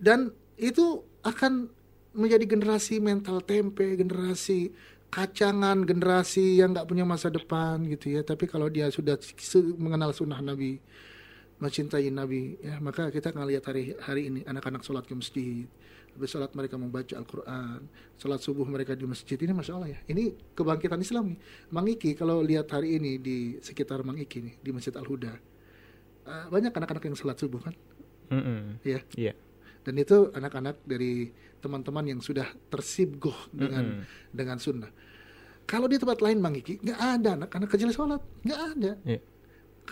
Dan 0.00 0.32
itu 0.56 1.02
akan 1.26 1.68
menjadi 2.14 2.46
generasi 2.46 3.02
mental 3.02 3.42
tempe, 3.44 3.98
generasi 3.98 4.70
kacangan, 5.10 5.82
generasi 5.82 6.62
yang 6.62 6.72
nggak 6.72 6.86
punya 6.86 7.04
masa 7.04 7.28
depan 7.28 7.82
gitu 7.90 8.16
ya. 8.16 8.22
Tapi 8.22 8.46
kalau 8.46 8.70
dia 8.70 8.88
sudah 8.88 9.18
mengenal 9.76 10.14
sunnah 10.14 10.40
Nabi, 10.40 10.78
mencintai 11.60 12.08
Nabi, 12.08 12.56
ya 12.58 12.80
maka 12.80 13.12
kita 13.12 13.36
akan 13.36 13.44
lihat 13.44 13.68
hari 13.68 13.92
hari 14.00 14.32
ini 14.32 14.40
anak-anak 14.48 14.80
sholat 14.80 15.04
ke 15.04 15.12
masjid, 15.12 15.68
habis 16.16 16.32
sholat 16.32 16.48
mereka 16.56 16.80
membaca 16.80 17.12
Al-Quran, 17.12 17.84
sholat 18.16 18.40
subuh 18.40 18.64
mereka 18.64 18.96
di 18.96 19.04
masjid 19.04 19.36
ini 19.36 19.52
masya 19.52 19.76
Allah 19.76 19.92
ya. 19.92 19.98
Ini 20.08 20.56
kebangkitan 20.56 20.96
Islam 21.04 21.36
nih. 21.36 21.38
Mang 21.68 21.84
Iki 21.84 22.16
kalau 22.16 22.40
lihat 22.40 22.72
hari 22.72 22.96
ini 22.96 23.20
di 23.20 23.60
sekitar 23.60 24.00
Mang 24.00 24.16
Iki 24.16 24.38
nih 24.40 24.54
di 24.56 24.70
Masjid 24.72 24.96
Al 24.96 25.04
Huda, 25.04 25.36
eh, 26.24 26.46
banyak 26.48 26.72
anak-anak 26.72 27.04
yang 27.12 27.16
sholat 27.16 27.36
subuh 27.36 27.60
kan, 27.60 27.76
Mm-mm. 28.32 28.80
ya 28.80 29.04
Iya. 29.12 29.32
dan 29.84 29.94
itu 30.00 30.32
anak-anak 30.32 30.80
dari 30.88 31.28
teman-teman 31.60 32.08
yang 32.08 32.20
sudah 32.24 32.48
tersibgoh 32.72 33.36
dengan 33.52 34.00
dengan 34.32 34.56
sunnah. 34.56 34.88
Kalau 35.68 35.86
di 35.86 36.00
tempat 36.00 36.24
lain 36.24 36.40
Bang 36.40 36.56
Iki 36.56 36.80
nggak 36.82 36.98
ada 36.98 37.30
anak-anak 37.36 37.68
kecil 37.68 37.92
sholat, 37.92 38.24
nggak 38.48 38.60
ada. 38.74 38.92
Iya. 39.04 39.20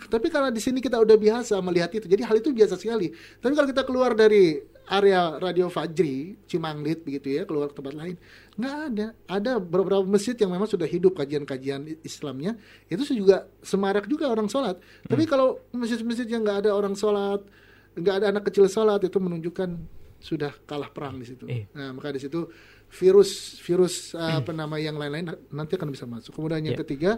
Tapi 0.07 0.31
karena 0.31 0.47
di 0.53 0.61
sini 0.63 0.79
kita 0.79 0.95
udah 1.01 1.17
biasa 1.19 1.59
melihat 1.59 1.91
itu, 1.91 2.07
jadi 2.07 2.23
hal 2.23 2.39
itu 2.39 2.55
biasa 2.55 2.79
sekali. 2.79 3.11
Tapi 3.43 3.53
kalau 3.57 3.67
kita 3.67 3.83
keluar 3.83 4.15
dari 4.15 4.61
area 4.89 5.37
Radio 5.37 5.69
Fajri, 5.69 6.33
Cimanglit 6.49 7.05
begitu 7.05 7.29
ya, 7.29 7.45
keluar 7.45 7.69
ke 7.69 7.77
tempat 7.77 7.93
lain, 7.93 8.15
nggak 8.57 8.75
ada. 8.89 9.07
Ada 9.29 9.51
beberapa 9.61 10.01
masjid 10.01 10.33
yang 10.33 10.49
memang 10.49 10.65
sudah 10.65 10.89
hidup 10.89 11.13
kajian-kajian 11.19 11.99
Islamnya, 12.01 12.57
itu 12.89 13.03
juga 13.13 13.45
semarak 13.61 14.09
juga 14.09 14.31
orang 14.31 14.49
sholat. 14.49 14.81
Tapi 15.05 15.29
kalau 15.29 15.61
masjid-masjid 15.75 16.25
yang 16.25 16.41
nggak 16.41 16.65
ada 16.65 16.71
orang 16.73 16.97
sholat, 16.97 17.45
nggak 17.93 18.15
ada 18.23 18.25
anak 18.33 18.43
kecil 18.49 18.65
sholat, 18.65 19.03
itu 19.05 19.17
menunjukkan 19.21 19.99
sudah 20.19 20.51
kalah 20.67 20.91
perang 20.91 21.15
di 21.15 21.25
situ. 21.29 21.47
Iya. 21.47 21.71
Nah, 21.71 21.95
maka 21.95 22.11
di 22.11 22.19
situ 22.19 22.49
virus 22.89 23.61
virus 23.61 24.17
apa 24.17 24.49
nama 24.51 24.75
yang 24.81 24.97
lain-lain 24.97 25.31
nanti 25.53 25.77
akan 25.79 25.93
bisa 25.93 26.09
masuk. 26.09 26.35
Kemudian 26.35 26.65
yang 26.65 26.75
Ya. 26.75 26.81
ketiga 26.83 27.11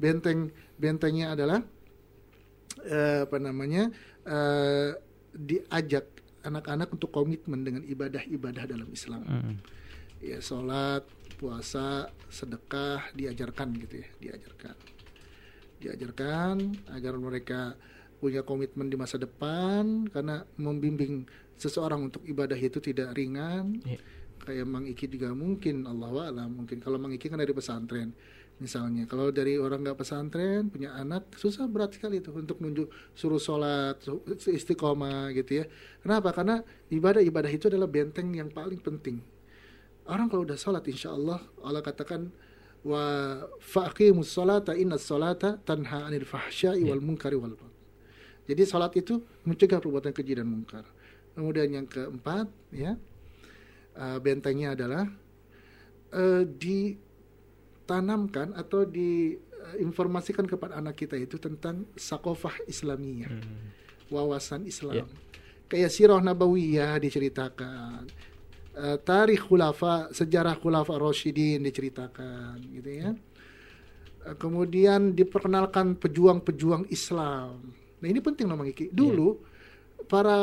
benteng 0.00 0.50
bentengnya 0.74 1.36
adalah 1.38 1.62
eh, 2.84 3.26
apa 3.26 3.36
namanya 3.42 3.90
eh, 4.26 4.94
diajak 5.34 6.06
anak-anak 6.46 6.88
untuk 6.94 7.10
komitmen 7.10 7.66
dengan 7.66 7.82
ibadah-ibadah 7.84 8.64
dalam 8.66 8.88
Islam. 8.90 9.22
Mm. 9.26 9.56
Ya 10.18 10.38
sholat, 10.42 11.06
puasa, 11.38 12.10
sedekah 12.26 13.14
diajarkan 13.14 13.68
gitu 13.86 14.02
ya, 14.02 14.08
diajarkan, 14.18 14.76
diajarkan 15.78 16.56
agar 16.90 17.14
mereka 17.18 17.60
punya 18.18 18.42
komitmen 18.42 18.90
di 18.90 18.98
masa 18.98 19.14
depan 19.14 20.10
karena 20.10 20.42
membimbing 20.58 21.22
seseorang 21.54 22.10
untuk 22.10 22.26
ibadah 22.26 22.58
itu 22.58 22.82
tidak 22.82 23.14
ringan. 23.14 23.78
Iya. 23.86 24.02
Kayak 24.38 24.66
Mang 24.70 24.86
Iki 24.86 25.18
juga 25.18 25.34
mungkin 25.34 25.86
Allah 25.86 26.30
alam 26.30 26.62
mungkin 26.62 26.78
kalau 26.82 26.98
Mang 26.98 27.14
Iki 27.14 27.30
kan 27.30 27.38
dari 27.42 27.54
pesantren 27.54 28.14
misalnya. 28.58 29.06
Kalau 29.06 29.30
dari 29.30 29.58
orang 29.58 29.82
nggak 29.82 29.98
pesantren 29.98 30.70
punya 30.70 30.94
anak 30.94 31.30
susah 31.34 31.66
berat 31.66 31.94
sekali 31.94 32.22
itu 32.22 32.30
untuk 32.34 32.58
nunjuk 32.58 32.90
suruh 33.14 33.40
sholat 33.40 33.98
istiqomah 34.28 35.34
gitu 35.34 35.62
ya. 35.62 35.64
Kenapa? 36.02 36.34
Karena 36.34 36.62
ibadah 36.90 37.22
ibadah 37.22 37.50
itu 37.50 37.66
adalah 37.70 37.90
benteng 37.90 38.30
yang 38.34 38.50
paling 38.50 38.78
penting. 38.78 39.22
Orang 40.06 40.30
kalau 40.30 40.44
udah 40.46 40.58
sholat 40.58 40.84
insya 40.86 41.14
Allah 41.14 41.42
Allah 41.62 41.82
katakan 41.82 42.30
wa 42.86 43.02
faqimus 43.58 44.30
sholata 44.30 44.72
inna 44.74 44.96
sholata 44.96 45.58
tanha 45.62 46.06
anil 46.06 46.24
fahsya'i 46.24 46.86
wal 46.86 47.02
munkari 47.02 47.34
wal 47.34 47.52
jadi 48.48 48.64
sholat 48.64 48.96
itu 48.96 49.20
mencegah 49.44 49.76
perbuatan 49.76 50.16
keji 50.16 50.40
dan 50.40 50.48
mungkar. 50.48 50.88
Kemudian 51.36 51.68
yang 51.68 51.86
keempat 51.86 52.48
ya 52.72 52.96
eh, 53.92 54.18
bentengnya 54.24 54.72
adalah 54.72 55.04
eh, 56.16 56.48
ditanamkan 57.88 58.52
atau 58.52 58.84
diinformasikan 58.84 60.44
kepada 60.44 60.76
anak 60.76 61.00
kita 61.00 61.16
itu 61.16 61.40
tentang 61.40 61.88
sakofah 61.96 62.52
Islamiyah 62.68 63.32
Hmm. 63.32 63.72
wawasan 64.12 64.68
Islam. 64.68 64.92
Ya. 64.92 65.04
Kayak 65.72 65.90
sirah 65.96 66.20
nabawiyah 66.20 67.00
diceritakan. 67.00 68.04
Eh, 68.76 68.96
tarikh 69.00 69.48
khulafa, 69.48 70.12
sejarah 70.12 70.56
khulafa 70.60 71.00
Rasyidin 71.00 71.64
diceritakan 71.64 72.60
gitu 72.76 72.88
ya. 72.92 73.10
Eh, 74.28 74.36
kemudian 74.36 75.16
diperkenalkan 75.16 75.96
pejuang-pejuang 75.96 76.92
Islam. 76.92 77.72
Nah, 77.72 78.06
ini 78.08 78.20
penting 78.20 78.44
loh 78.48 78.56
Mang 78.60 78.68
Iki. 78.68 78.92
Dulu 78.92 79.40
para 80.08 80.36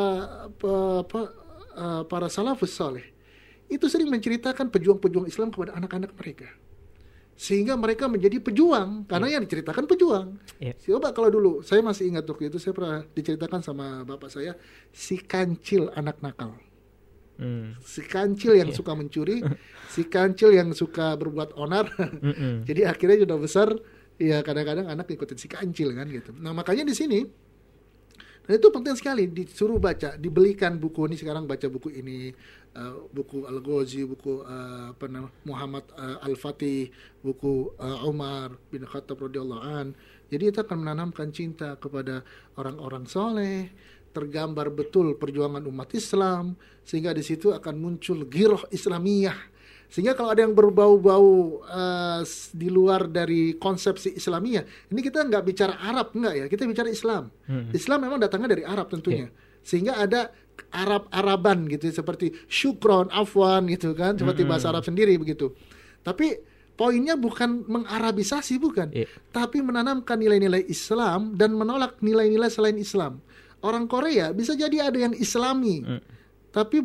apa, 0.50 0.74
apa, 1.06 1.22
eh, 1.78 2.04
para 2.10 2.28
salafus 2.30 2.74
saleh 2.74 3.06
itu 3.70 3.86
sering 3.90 4.10
menceritakan 4.10 4.70
pejuang-pejuang 4.70 5.26
Islam 5.30 5.50
kepada 5.50 5.74
anak-anak 5.78 6.14
mereka. 6.14 6.50
Sehingga 7.36 7.76
mereka 7.76 8.08
menjadi 8.08 8.40
pejuang 8.40 9.04
karena 9.12 9.36
yang 9.36 9.44
diceritakan 9.44 9.84
pejuang. 9.92 10.40
Iya. 10.64 10.74
Coba 10.80 11.12
kalau 11.12 11.28
dulu 11.28 11.52
saya 11.68 11.84
masih 11.84 12.16
ingat 12.16 12.24
waktu 12.24 12.48
itu 12.48 12.58
saya 12.64 12.72
pernah 12.72 13.04
diceritakan 13.12 13.60
sama 13.60 14.08
bapak 14.08 14.32
saya 14.32 14.56
si 14.96 15.20
kancil 15.20 15.92
anak 16.00 16.24
nakal. 16.24 16.56
Mm. 17.36 17.76
Si 17.84 18.00
kancil 18.08 18.56
yang 18.56 18.72
suka 18.72 18.96
mencuri, 18.96 19.44
si 19.92 20.08
kancil 20.08 20.56
yang 20.56 20.72
suka 20.72 21.20
berbuat 21.20 21.60
onar. 21.60 21.92
Jadi 22.68 22.88
akhirnya 22.88 23.28
sudah 23.28 23.38
besar 23.38 23.68
ya 24.16 24.40
kadang-kadang 24.40 24.88
anak 24.88 25.12
ngikutin 25.12 25.36
si 25.36 25.52
kancil 25.52 25.92
kan 25.92 26.08
gitu. 26.08 26.32
Nah, 26.40 26.56
makanya 26.56 26.88
di 26.88 26.96
sini 26.96 27.20
dan 28.46 28.62
itu 28.62 28.70
penting 28.70 28.94
sekali 28.94 29.26
disuruh 29.26 29.82
baca, 29.82 30.14
dibelikan 30.22 30.78
buku 30.78 31.10
ini 31.10 31.18
sekarang 31.18 31.50
baca 31.50 31.66
buku 31.66 31.90
ini 31.98 32.30
eh, 32.76 32.94
buku 33.10 33.48
Al 33.48 33.64
Ghazi, 33.64 34.04
buku 34.04 34.44
eh, 34.44 34.92
apa 34.92 35.06
namanya 35.08 35.32
Muhammad 35.48 35.86
eh, 35.96 36.28
Al 36.28 36.36
Fatih, 36.36 36.92
buku 37.24 37.72
eh, 37.80 38.08
Umar 38.08 38.60
bin 38.68 38.84
Khattab 38.84 39.24
radhiyallahu 39.24 39.64
an. 39.64 39.88
Jadi 40.28 40.44
itu 40.52 40.60
akan 40.60 40.78
menanamkan 40.84 41.30
cinta 41.32 41.78
kepada 41.78 42.22
orang-orang 42.56 43.06
soleh, 43.06 43.70
tergambar 44.10 44.70
betul 44.70 45.16
perjuangan 45.16 45.62
umat 45.66 45.94
Islam 45.94 46.58
sehingga 46.82 47.12
di 47.12 47.22
situ 47.22 47.54
akan 47.54 47.76
muncul 47.76 48.26
giroh 48.26 48.66
Islamiyah. 48.70 49.38
Sehingga 49.86 50.18
kalau 50.18 50.34
ada 50.34 50.42
yang 50.42 50.58
berbau-bau 50.58 51.62
s- 52.26 52.50
di 52.52 52.74
luar 52.74 53.06
dari 53.06 53.54
konsepsi 53.54 54.18
Islamiyah, 54.18 54.90
ini 54.90 55.00
kita 55.00 55.22
nggak 55.22 55.44
bicara 55.46 55.78
Arab 55.78 56.10
nggak 56.12 56.34
ya, 56.34 56.46
kita 56.50 56.66
bicara 56.66 56.90
Islam. 56.90 57.30
Islam 57.70 58.00
memang 58.02 58.18
datangnya 58.18 58.50
dari 58.50 58.64
Arab 58.66 58.90
tentunya, 58.90 59.30
sehingga 59.66 59.98
ada 59.98 60.30
Arab-Araban 60.70 61.66
gitu 61.68 61.90
seperti 61.90 62.32
syukron, 62.46 63.10
afwan 63.10 63.66
gitu 63.68 63.92
kan, 63.92 64.16
seperti 64.16 64.46
bahasa 64.46 64.70
Arab 64.70 64.86
sendiri 64.86 65.18
begitu. 65.18 65.52
Tapi 66.00 66.38
poinnya 66.76 67.16
bukan 67.16 67.64
mengarabisasi 67.66 68.60
bukan, 68.60 68.92
Iya. 68.92 69.08
tapi 69.32 69.64
menanamkan 69.64 70.20
nilai-nilai 70.20 70.64
Islam 70.68 71.34
dan 71.34 71.56
menolak 71.56 71.98
nilai-nilai 72.00 72.52
selain 72.52 72.76
Islam. 72.76 73.20
Orang 73.64 73.90
Korea 73.90 74.30
bisa 74.30 74.54
jadi 74.54 74.92
ada 74.92 75.00
yang 75.00 75.16
Islami, 75.16 75.82
tapi 76.52 76.84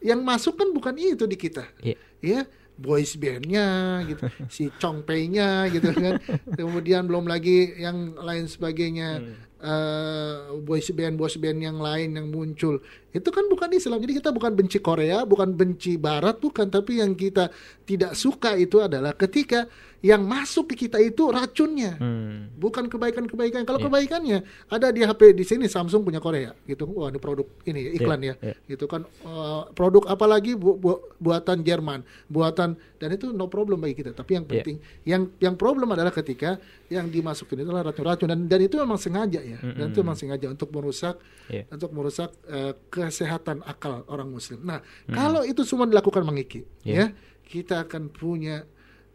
yang 0.00 0.20
masuk 0.20 0.56
kan 0.56 0.68
bukan 0.70 0.94
itu 0.96 1.24
di 1.24 1.34
kita 1.34 1.64
Iya. 1.80 1.96
ya 2.20 2.40
boys 2.74 3.16
bandnya 3.16 4.02
gitu 4.04 4.26
si 4.54 4.68
Chongpei-nya 4.76 5.64
gitu 5.72 5.94
kan 5.96 6.20
kemudian 6.58 7.08
belum 7.08 7.24
lagi 7.24 7.72
yang 7.78 8.12
lain 8.18 8.44
sebagainya 8.44 9.24
eh, 9.64 10.60
boys 10.60 10.88
band 10.92 11.16
boys 11.16 11.36
band 11.40 11.58
yang 11.64 11.78
lain 11.80 12.14
yang 12.20 12.28
muncul 12.28 12.78
itu 13.14 13.28
kan 13.30 13.46
bukan 13.46 13.70
Islam 13.70 13.96
jadi 13.96 14.18
kita 14.18 14.30
bukan 14.30 14.52
benci 14.52 14.78
Korea 14.78 15.22
bukan 15.22 15.48
benci 15.50 15.94
Barat 15.94 16.36
bukan 16.36 16.66
tapi 16.66 16.98
yang 16.98 17.14
kita 17.14 17.48
tidak 17.84 18.12
suka 18.12 18.52
itu 18.54 18.78
adalah 18.78 19.14
ketika 19.14 19.70
yang 20.00 20.20
masuk 20.20 20.68
ke 20.68 20.84
kita 20.84 21.00
itu 21.00 21.24
racunnya 21.26 21.96
Hmm. 21.96 22.52
bukan 22.54 22.92
kebaikan-kebaikan. 22.92 23.64
Kalau 23.64 23.80
Iya. 23.80 23.86
kebaikannya 23.88 24.38
ada 24.68 24.92
di 24.92 25.00
HP 25.00 25.32
di 25.32 25.40
sini 25.42 25.64
Samsung 25.64 26.04
punya 26.04 26.20
Korea 26.20 26.52
gitu. 26.64 26.84
Wah, 26.92 27.08
ini 27.08 27.16
produk 27.16 27.48
ini 27.64 27.80
ya, 27.80 27.90
iklan 27.96 28.20
Iya, 28.20 28.34
ya. 28.36 28.52
iya. 28.52 28.54
Gitu 28.68 28.84
kan 28.84 29.00
eh, 29.00 29.62
produk 29.72 30.04
apalagi 30.04 30.52
bu, 30.54 30.76
bu- 30.76 31.00
buatan 31.16 31.64
Jerman, 31.64 32.04
buatan 32.28 32.76
dan 33.00 33.08
itu 33.10 33.32
no 33.32 33.48
problem 33.48 33.80
bagi 33.80 33.96
kita. 33.96 34.12
Tapi 34.12 34.30
yang 34.34 34.44
Iya. 34.44 34.52
penting 34.52 34.76
yang 35.04 35.22
yang 35.40 35.54
problem 35.56 35.88
adalah 35.88 36.12
ketika 36.12 36.60
yang 36.88 37.08
dimasukin 37.08 37.64
itu 37.64 37.68
adalah 37.70 37.88
racun-racun 37.88 38.28
dan 38.28 38.40
dan 38.44 38.60
itu 38.60 38.76
memang 38.76 39.00
sengaja 39.00 39.40
ya. 39.40 39.56
Dan 39.56 39.88
itu 39.88 40.04
memang 40.04 40.20
sengaja 40.20 40.46
untuk 40.46 40.68
merusak 40.68 41.16
Iya. 41.48 41.64
untuk 41.72 41.88
merusak 41.90 42.28
eh, 42.44 42.76
kesehatan 43.08 43.60
akal 43.66 44.04
orang 44.08 44.28
muslim. 44.30 44.62
Nah, 44.64 44.80
kalau 45.10 45.44
itu 45.44 45.64
semua 45.66 45.84
dilakukan 45.88 46.24
mengiki 46.24 46.64
Iya. 46.84 46.94
ya, 46.94 47.06
kita 47.44 47.84
akan 47.84 48.08
punya 48.12 48.64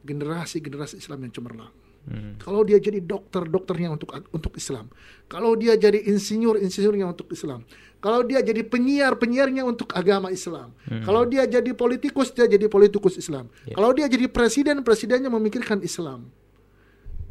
generasi-generasi 0.05 1.01
Islam 1.01 1.27
yang 1.27 1.33
cemerlang. 1.33 1.73
Hmm. 2.09 2.39
Kalau 2.39 2.63
dia 2.63 2.79
jadi 2.79 3.03
dokter, 3.03 3.43
dokternya 3.45 3.93
untuk 3.93 4.09
untuk 4.31 4.55
Islam. 4.55 4.87
Kalau 5.27 5.53
dia 5.59 5.75
jadi 5.75 5.99
insinyur, 6.09 6.57
insinyurnya 6.57 7.11
untuk 7.11 7.27
Islam. 7.29 7.67
Kalau 7.99 8.23
dia 8.23 8.39
jadi 8.39 8.63
penyiar, 8.63 9.19
penyiarnya 9.19 9.67
untuk 9.67 9.91
agama 9.91 10.31
Islam. 10.31 10.71
Kalau 11.03 11.27
dia 11.27 11.43
jadi 11.43 11.75
politikus, 11.75 12.31
dia 12.31 12.47
jadi 12.47 12.71
politikus 12.71 13.19
Islam. 13.19 13.51
Ya. 13.67 13.75
Kalau 13.75 13.91
dia 13.91 14.07
jadi 14.07 14.31
presiden, 14.31 14.81
presidennya 14.87 15.27
memikirkan 15.27 15.83
Islam. 15.83 16.31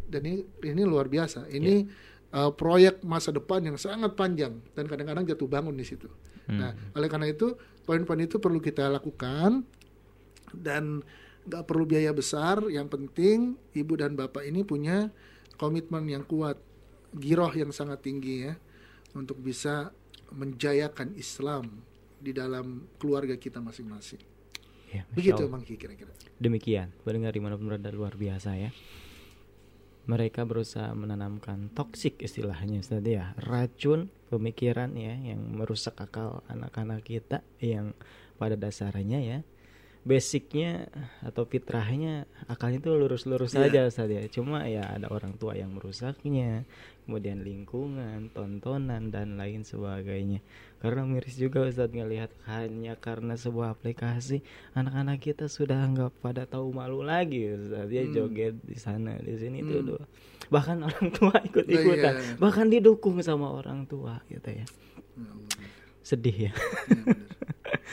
Dan 0.08 0.20
ini 0.28 0.44
ini 0.64 0.82
luar 0.84 1.08
biasa. 1.08 1.48
Ini 1.48 1.88
uh, 2.32 2.52
proyek 2.52 3.04
masa 3.04 3.32
depan 3.32 3.64
yang 3.64 3.76
sangat 3.80 4.12
panjang 4.16 4.60
dan 4.72 4.84
kadang-kadang 4.88 5.24
jatuh 5.28 5.48
bangun 5.48 5.74
di 5.76 5.86
situ. 5.86 6.08
Nah, 6.48 6.72
oleh 6.96 7.08
karena 7.12 7.28
itu 7.28 7.60
poin-poin 7.84 8.24
itu 8.24 8.40
perlu 8.40 8.56
kita 8.56 8.88
lakukan 8.88 9.68
dan 10.56 11.04
nggak 11.44 11.64
perlu 11.68 11.84
biaya 11.84 12.08
besar. 12.16 12.64
Yang 12.72 12.88
penting 12.96 13.60
ibu 13.76 13.92
dan 14.00 14.16
bapak 14.16 14.48
ini 14.48 14.64
punya 14.64 15.12
komitmen 15.60 16.08
yang 16.08 16.24
kuat, 16.24 16.56
giroh 17.12 17.52
yang 17.52 17.68
sangat 17.68 18.00
tinggi 18.00 18.48
ya, 18.48 18.56
untuk 19.12 19.36
bisa 19.44 19.92
menjayakan 20.32 21.12
Islam 21.20 21.84
di 22.16 22.32
dalam 22.32 22.88
keluarga 22.96 23.36
kita 23.36 23.60
masing-masing. 23.60 24.20
Ya, 24.88 25.04
Begitu 25.12 25.44
Allah. 25.44 25.52
Mang 25.52 25.64
Ki 25.68 25.76
kira-kira. 25.76 26.16
Demikian, 26.40 26.88
pendengar 27.04 27.36
di 27.36 27.44
mana 27.44 27.60
pun 27.60 27.68
berada 27.68 27.92
luar 27.92 28.16
biasa 28.16 28.56
ya. 28.56 28.72
Mereka 30.08 30.48
berusaha 30.48 30.96
menanamkan 30.96 31.68
toksik 31.76 32.24
istilahnya 32.24 32.80
tadi 32.80 33.20
ya, 33.20 33.36
racun 33.44 34.08
pemikiran 34.32 34.96
ya 34.96 35.12
yang 35.12 35.40
merusak 35.52 36.00
akal 36.00 36.40
anak-anak 36.48 37.04
kita 37.04 37.44
yang 37.60 37.92
pada 38.40 38.56
dasarnya 38.56 39.20
ya 39.20 39.38
basicnya 40.08 40.88
atau 41.20 41.44
fitrahnya 41.44 42.24
akalnya 42.48 42.80
itu 42.80 42.88
lurus-lurus 42.90 43.52
Iya. 43.52 43.68
saja 43.68 43.80
Ustaz 43.84 44.08
ya. 44.08 44.24
Cuma 44.26 44.64
ya 44.64 44.88
ada 44.88 45.12
orang 45.12 45.36
tua 45.36 45.52
yang 45.52 45.76
merusaknya, 45.76 46.64
kemudian 47.04 47.44
lingkungan, 47.44 48.32
tontonan 48.32 49.12
dan 49.12 49.36
lain 49.36 49.62
sebagainya. 49.62 50.40
Karena 50.80 51.04
miris 51.04 51.36
juga 51.36 51.68
Ustaz 51.68 51.92
ngelihat 51.92 52.32
hanya 52.48 52.96
karena 52.96 53.36
sebuah 53.36 53.76
aplikasi 53.76 54.40
anak-anak 54.72 55.20
kita 55.20 55.44
sudah 55.44 55.76
nggak 55.84 56.24
pada 56.24 56.48
tahu 56.48 56.72
malu 56.72 57.04
lagi 57.04 57.44
Ustaz. 57.52 57.84
Dia 57.86 58.08
Hmm. 58.08 58.14
joget 58.16 58.56
di 58.64 58.76
sana 58.80 59.12
di 59.20 59.36
sini 59.36 59.60
Hmm. 59.60 59.92
tuh. 59.92 60.00
Bahkan 60.48 60.76
orang 60.80 61.06
tua 61.20 61.36
ikut-ikutan, 61.44 62.14
Iya. 62.16 62.40
bahkan 62.40 62.72
didukung 62.72 63.20
sama 63.20 63.52
orang 63.52 63.84
tua 63.84 64.24
gitu 64.26 64.48
ya. 64.48 64.64
Ya 64.64 65.28
Allah. 65.28 65.52
Sedih 66.00 66.48
ya. 66.48 66.52
Ya. 66.52 66.52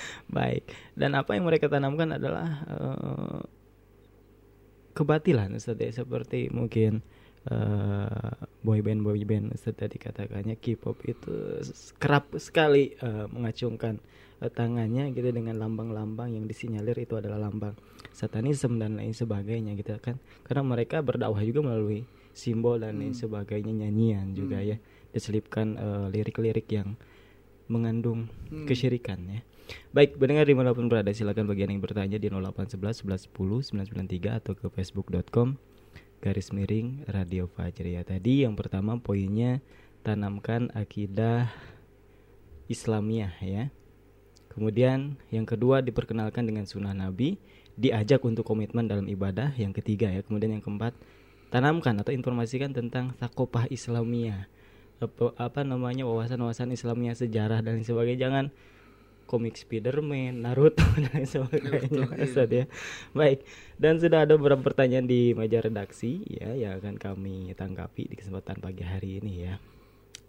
Baik. 0.35 0.67
Dan 0.95 1.15
apa 1.15 1.35
yang 1.35 1.47
mereka 1.47 1.71
tanamkan 1.71 2.15
adalah 2.15 2.63
uh, 2.67 3.39
kebatilan 4.95 5.51
Ustaz 5.59 5.75
ya 5.75 5.91
seperti 5.91 6.47
mungkin 6.47 7.03
uh, 7.51 8.31
boy 8.63 8.79
band 8.79 9.03
boy 9.03 9.19
band 9.27 9.51
Ustaz 9.51 9.75
tadi 9.75 9.99
katakannya 9.99 10.55
K-pop 10.55 11.03
itu 11.03 11.61
kerap 11.99 12.31
sekali 12.39 12.95
uh, 13.03 13.27
mengacungkan 13.27 13.99
uh, 14.39 14.47
tangannya 14.47 15.11
gitu 15.11 15.35
dengan 15.35 15.59
lambang-lambang 15.59 16.31
yang 16.31 16.47
disinyalir 16.47 16.95
itu 16.95 17.19
adalah 17.19 17.37
lambang 17.37 17.75
satanisme 18.15 18.79
dan 18.79 18.95
lain 18.95 19.11
sebagainya 19.11 19.75
gitu 19.75 19.99
kan 19.99 20.15
karena 20.47 20.63
mereka 20.63 21.03
berdakwah 21.03 21.43
juga 21.43 21.67
melalui 21.67 22.07
simbol 22.31 22.79
dan 22.79 22.95
lain 22.95 23.11
hmm. 23.11 23.21
sebagainya 23.27 23.75
nyanyian 23.75 24.31
juga 24.31 24.63
hmm. 24.63 24.67
ya 24.71 24.77
diselipkan 25.11 25.79
lirik-lirik 26.11 26.67
uh, 26.71 26.75
yang 26.83 26.89
mengandung 27.67 28.31
hmm. 28.51 28.67
kesyirikan 28.67 29.19
ya 29.27 29.41
Baik, 29.95 30.19
mendengar 30.21 30.45
di 30.45 30.53
mana 30.53 30.75
pun 30.75 30.85
berada 30.91 31.09
silakan 31.09 31.49
bagian 31.49 31.71
yang 31.73 31.81
bertanya 31.81 32.17
di 32.21 32.27
0811 32.29 33.05
11 33.05 33.73
993 33.73 34.39
atau 34.43 34.53
ke 34.53 34.67
facebook.com 34.69 35.57
garis 36.25 36.49
miring 36.49 37.05
Radio 37.05 37.45
Fajria. 37.45 38.01
Tadi 38.01 38.45
yang 38.45 38.57
pertama 38.57 38.97
poinnya 38.97 39.61
tanamkan 40.01 40.73
akidah 40.73 41.53
Islamiah 42.65 43.33
ya. 43.41 43.69
Kemudian 44.49 45.19
yang 45.29 45.43
kedua 45.43 45.83
diperkenalkan 45.83 46.47
dengan 46.47 46.63
sunnah 46.63 46.95
Nabi, 46.95 47.35
diajak 47.75 48.23
untuk 48.23 48.47
komitmen 48.47 48.87
dalam 48.87 49.05
ibadah. 49.05 49.51
Yang 49.53 49.83
ketiga 49.83 50.07
ya, 50.07 50.23
kemudian 50.23 50.55
yang 50.55 50.63
keempat 50.63 50.95
tanamkan 51.51 51.93
atau 51.99 52.15
informasikan 52.15 52.71
tentang 52.71 53.13
takopah 53.19 53.67
Islamiah. 53.67 54.47
Apa, 55.35 55.67
namanya 55.67 56.07
wawasan-wawasan 56.07 56.71
Islamia 56.71 57.13
sejarah 57.13 57.59
dan 57.59 57.83
sebagainya. 57.83 58.31
Jangan 58.31 58.45
komik 59.25 59.57
Spiderman, 59.57 60.45
Naruto 60.45 60.85
dan 61.11 61.25
sebagainya 61.25 61.89
Naruto, 61.89 62.45
iya. 62.45 62.63
ya. 62.63 62.65
Baik, 63.11 63.45
dan 63.81 63.97
sudah 63.97 64.23
ada 64.23 64.37
beberapa 64.37 64.61
pertanyaan 64.61 65.09
di 65.09 65.33
meja 65.33 65.59
redaksi 65.59 66.21
ya 66.29 66.53
yang 66.53 66.77
akan 66.79 66.95
kami 67.01 67.51
tanggapi 67.57 68.09
di 68.09 68.15
kesempatan 68.15 68.61
pagi 68.61 68.85
hari 68.85 69.19
ini 69.19 69.33
ya. 69.49 69.57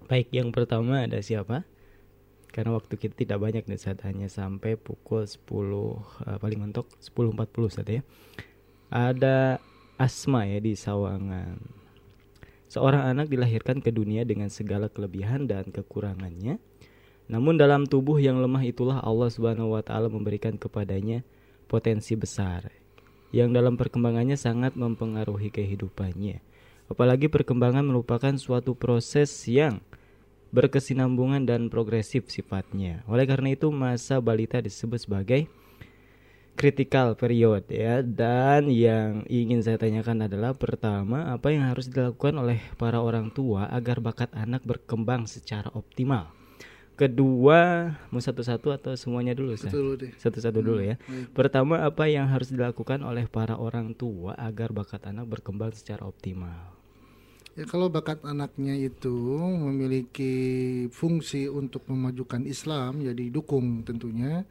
Baik, 0.08 0.32
yang 0.32 0.50
pertama 0.50 1.04
ada 1.04 1.20
siapa? 1.20 1.68
Karena 2.56 2.72
waktu 2.72 2.96
kita 2.96 3.14
tidak 3.20 3.38
banyak 3.44 3.68
nih 3.68 3.76
saat 3.76 4.00
hanya 4.08 4.32
sampai 4.32 4.80
pukul 4.80 5.28
10 5.28 5.44
uh, 5.44 6.00
eh, 6.24 6.38
paling 6.40 6.58
mentok 6.64 6.88
10.40 7.04 7.68
saat 7.68 7.88
ya. 7.92 8.02
Ada 8.88 9.60
Asma 10.00 10.48
ya 10.48 10.56
di 10.62 10.72
Sawangan. 10.72 11.60
Seorang 12.72 13.12
anak 13.12 13.28
dilahirkan 13.28 13.84
ke 13.84 13.92
dunia 13.92 14.24
dengan 14.24 14.48
segala 14.48 14.88
kelebihan 14.88 15.44
dan 15.44 15.68
kekurangannya 15.68 16.56
namun 17.26 17.58
dalam 17.58 17.90
tubuh 17.90 18.22
yang 18.22 18.38
lemah 18.38 18.62
itulah 18.62 19.02
Allah 19.02 19.26
Subhanahu 19.26 19.74
wa 19.74 19.82
taala 19.82 20.06
memberikan 20.06 20.54
kepadanya 20.54 21.26
potensi 21.66 22.14
besar 22.14 22.70
yang 23.34 23.50
dalam 23.50 23.74
perkembangannya 23.74 24.38
sangat 24.38 24.78
mempengaruhi 24.78 25.50
kehidupannya. 25.50 26.38
Apalagi 26.86 27.26
perkembangan 27.26 27.82
merupakan 27.82 28.30
suatu 28.38 28.78
proses 28.78 29.28
yang 29.50 29.82
berkesinambungan 30.54 31.42
dan 31.42 31.66
progresif 31.66 32.30
sifatnya. 32.30 33.02
Oleh 33.10 33.26
karena 33.26 33.58
itu 33.58 33.74
masa 33.74 34.22
balita 34.22 34.62
disebut 34.62 35.02
sebagai 35.02 35.50
critical 36.56 37.12
period 37.18 37.68
ya 37.68 38.00
dan 38.00 38.72
yang 38.72 39.28
ingin 39.28 39.60
saya 39.60 39.76
tanyakan 39.76 40.24
adalah 40.24 40.56
pertama 40.56 41.28
apa 41.28 41.52
yang 41.52 41.68
harus 41.68 41.92
dilakukan 41.92 42.32
oleh 42.40 42.64
para 42.80 43.04
orang 43.04 43.28
tua 43.28 43.68
agar 43.68 44.00
bakat 44.00 44.32
anak 44.32 44.64
berkembang 44.64 45.28
secara 45.28 45.68
optimal 45.76 46.32
kedua 46.96 47.92
mau 48.08 48.24
satu-satu 48.24 48.72
atau 48.72 48.92
semuanya 48.96 49.36
dulu 49.36 49.52
satu-satu 50.16 50.58
dulu 50.64 50.80
ya. 50.80 50.96
hmm, 50.96 51.36
pertama 51.36 51.84
apa 51.84 52.08
yang 52.08 52.24
harus 52.24 52.48
dilakukan 52.48 53.04
oleh 53.04 53.28
para 53.28 53.60
orang 53.60 53.92
tua 53.92 54.32
agar 54.40 54.72
bakat 54.72 55.04
anak 55.04 55.28
berkembang 55.28 55.76
secara 55.76 56.08
optimal? 56.08 56.72
Ya 57.56 57.64
kalau 57.64 57.88
bakat 57.88 58.20
anaknya 58.24 58.76
itu 58.76 59.16
memiliki 59.60 60.34
fungsi 60.92 61.48
untuk 61.48 61.88
memajukan 61.88 62.44
Islam 62.44 63.04
ya 63.04 63.12
didukung 63.16 63.84
tentunya. 63.84 64.44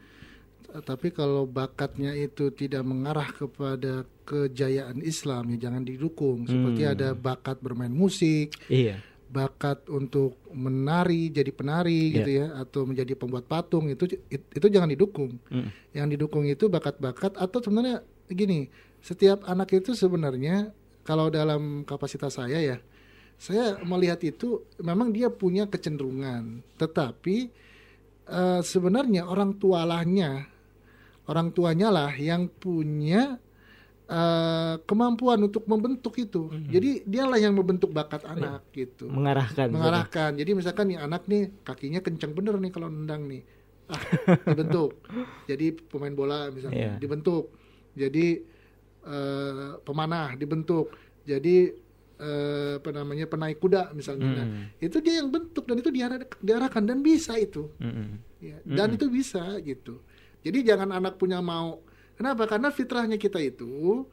Tapi 0.75 1.13
kalau 1.15 1.47
bakatnya 1.47 2.11
itu 2.17 2.51
tidak 2.51 2.83
mengarah 2.83 3.31
kepada 3.31 4.03
kejayaan 4.27 4.99
Islam 5.05 5.53
ya 5.53 5.69
jangan 5.69 5.85
didukung. 5.85 6.49
Seperti 6.49 6.81
hmm. 6.81 6.93
ada 6.97 7.09
bakat 7.13 7.61
bermain 7.61 7.93
musik 7.93 8.53
iya 8.69 9.01
bakat 9.35 9.83
untuk 9.91 10.39
menari 10.55 11.27
jadi 11.27 11.51
penari 11.51 12.09
yeah. 12.09 12.15
gitu 12.15 12.29
ya 12.39 12.47
atau 12.63 12.87
menjadi 12.87 13.13
pembuat 13.19 13.43
patung 13.51 13.91
itu 13.91 14.15
itu 14.31 14.67
jangan 14.71 14.87
didukung. 14.87 15.35
Mm. 15.51 15.69
Yang 15.91 16.07
didukung 16.15 16.47
itu 16.47 16.71
bakat-bakat 16.71 17.35
atau 17.35 17.59
sebenarnya 17.59 17.99
gini, 18.31 18.71
setiap 19.03 19.43
anak 19.43 19.75
itu 19.75 19.91
sebenarnya 19.91 20.71
kalau 21.03 21.27
dalam 21.27 21.83
kapasitas 21.83 22.39
saya 22.39 22.63
ya, 22.63 22.77
saya 23.35 23.75
melihat 23.83 24.23
itu 24.23 24.63
memang 24.79 25.11
dia 25.11 25.27
punya 25.27 25.67
kecenderungan, 25.67 26.63
tetapi 26.79 27.51
uh, 28.31 28.63
sebenarnya 28.63 29.27
orang 29.27 29.53
tualahnya 29.59 30.55
orang 31.25 31.49
tuanya 31.51 31.89
lah 31.89 32.11
yang 32.13 32.45
punya 32.49 33.41
uh, 34.09 34.75
kemampuan 34.85 35.39
untuk 35.45 35.65
membentuk 35.65 36.15
itu. 36.17 36.49
Mm-hmm. 36.49 36.71
Jadi 36.71 36.89
dialah 37.05 37.39
yang 37.41 37.53
membentuk 37.57 37.89
bakat 37.91 38.25
iya. 38.25 38.33
anak 38.37 38.61
gitu. 38.71 39.09
Mengarahkan. 39.09 39.67
Mengarahkan. 39.69 40.31
Jadi 40.37 40.51
misalkan 40.53 40.85
nih 40.93 40.99
anak 41.01 41.25
nih 41.25 41.51
kakinya 41.65 41.99
kencang 42.01 42.31
bener 42.33 42.55
nih 42.57 42.71
kalau 42.73 42.87
nendang 42.89 43.25
nih. 43.29 43.41
Ah, 43.85 44.01
dibentuk. 44.49 44.97
Jadi 45.45 45.65
pemain 45.89 46.13
bola 46.13 46.49
misalnya 46.49 46.95
yeah. 46.95 46.97
dibentuk. 46.97 47.53
Jadi 47.93 48.41
uh, 49.05 49.77
pemanah 49.81 50.33
dibentuk. 50.37 50.93
Jadi 51.25 51.73
uh, 52.21 52.81
apa 52.81 52.89
namanya 52.93 53.25
penaik 53.29 53.61
kuda 53.61 53.93
misalnya. 53.93 54.25
Mm. 54.25 54.35
Nah, 54.37 54.47
itu 54.81 54.97
dia 55.01 55.21
yang 55.21 55.29
bentuk 55.29 55.63
dan 55.65 55.77
itu 55.81 55.89
diarah, 55.93 56.19
diarahkan 56.41 56.83
dan 56.85 56.99
bisa 57.01 57.37
itu. 57.37 57.69
Mm. 57.81 58.21
Ya, 58.41 58.57
dan 58.65 58.93
mm. 58.93 58.95
itu 58.99 59.05
bisa 59.09 59.43
gitu. 59.61 60.01
Jadi 60.45 60.61
jangan 60.61 60.93
anak 60.93 61.17
punya 61.17 61.41
mau 61.41 61.81
Kenapa? 62.15 62.47
Karena 62.47 62.71
fitrahnya 62.71 63.19
kita 63.19 63.39
itu 63.43 64.03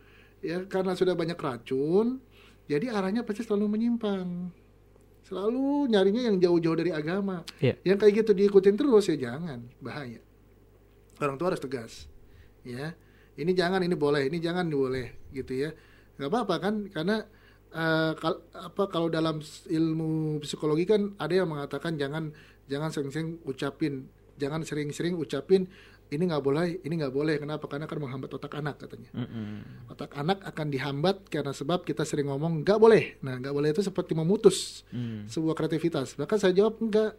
ya 0.42 0.66
karena 0.66 0.98
sudah 0.98 1.14
banyak 1.14 1.38
racun, 1.38 2.18
jadi 2.66 2.90
arahnya 2.90 3.22
pasti 3.22 3.46
selalu 3.46 3.78
menyimpang. 3.78 4.50
Selalu 5.22 5.86
nyarinya 5.86 6.22
yang 6.28 6.36
jauh-jauh 6.42 6.76
dari 6.76 6.90
agama. 6.90 7.46
Yeah. 7.62 7.78
Yang 7.86 7.98
kayak 8.02 8.12
gitu 8.26 8.30
diikutin 8.34 8.74
terus 8.74 9.06
ya 9.06 9.16
jangan, 9.30 9.70
bahaya. 9.78 10.18
Orang 11.22 11.38
tua 11.38 11.54
harus 11.54 11.62
tegas. 11.62 12.10
Ya. 12.66 12.98
Ini 13.32 13.54
jangan, 13.56 13.80
ini 13.80 13.96
boleh, 13.96 14.28
ini 14.28 14.42
jangan, 14.42 14.66
ini 14.66 14.76
boleh 14.76 15.06
gitu 15.32 15.56
ya. 15.56 15.70
Gak 16.18 16.28
apa-apa 16.28 16.54
kan 16.58 16.74
karena 16.92 17.24
uh, 17.72 18.12
kal 18.16 18.44
apa 18.52 18.82
kalau 18.92 19.08
dalam 19.08 19.40
ilmu 19.68 20.38
psikologi 20.44 20.84
kan 20.84 21.16
ada 21.16 21.42
yang 21.42 21.48
mengatakan 21.48 21.96
jangan 21.96 22.30
jangan 22.68 22.92
sering-sering 22.92 23.40
ucapin 23.48 24.08
jangan 24.36 24.64
sering-sering 24.64 25.16
ucapin 25.16 25.68
ini 26.12 26.28
nggak 26.28 26.44
boleh, 26.44 26.84
ini 26.84 26.94
nggak 27.00 27.14
boleh. 27.14 27.40
Kenapa? 27.40 27.64
Karena 27.64 27.88
akan 27.88 27.98
menghambat 28.04 28.30
otak 28.36 28.52
anak 28.60 28.76
katanya. 28.76 29.10
Mm 29.16 29.24
-hmm. 29.24 29.56
Otak 29.88 30.12
anak 30.12 30.44
akan 30.44 30.66
dihambat 30.68 31.16
karena 31.32 31.56
sebab 31.56 31.88
kita 31.88 32.04
sering 32.04 32.28
ngomong 32.28 32.60
nggak 32.60 32.76
boleh. 32.76 33.16
Nah 33.24 33.40
nggak 33.40 33.54
boleh 33.56 33.72
itu 33.72 33.80
seperti 33.80 34.12
memutus 34.12 34.84
mm. 34.92 35.32
sebuah 35.32 35.56
kreativitas. 35.56 36.12
Bahkan 36.20 36.36
saya 36.36 36.52
jawab 36.52 36.76
enggak. 36.84 37.16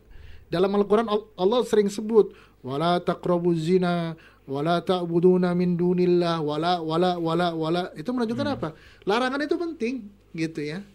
Dalam 0.54 0.70
Al-Quran 0.78 1.10
Allah 1.10 1.60
sering 1.66 1.90
sebut 1.90 2.38
wala 2.62 3.02
taqrabu 3.02 3.58
zina 3.58 4.14
wala 4.46 4.78
ta'buduna 4.86 5.58
min 5.58 5.74
dunillah 5.74 6.38
wala 6.46 6.78
wala 6.78 7.18
wala 7.18 7.58
wala 7.58 7.90
itu 7.98 8.14
menunjukkan 8.14 8.46
mm. 8.46 8.56
apa? 8.62 8.70
Larangan 9.10 9.42
itu 9.42 9.56
penting 9.58 9.96
gitu 10.38 10.62
ya. 10.62 10.86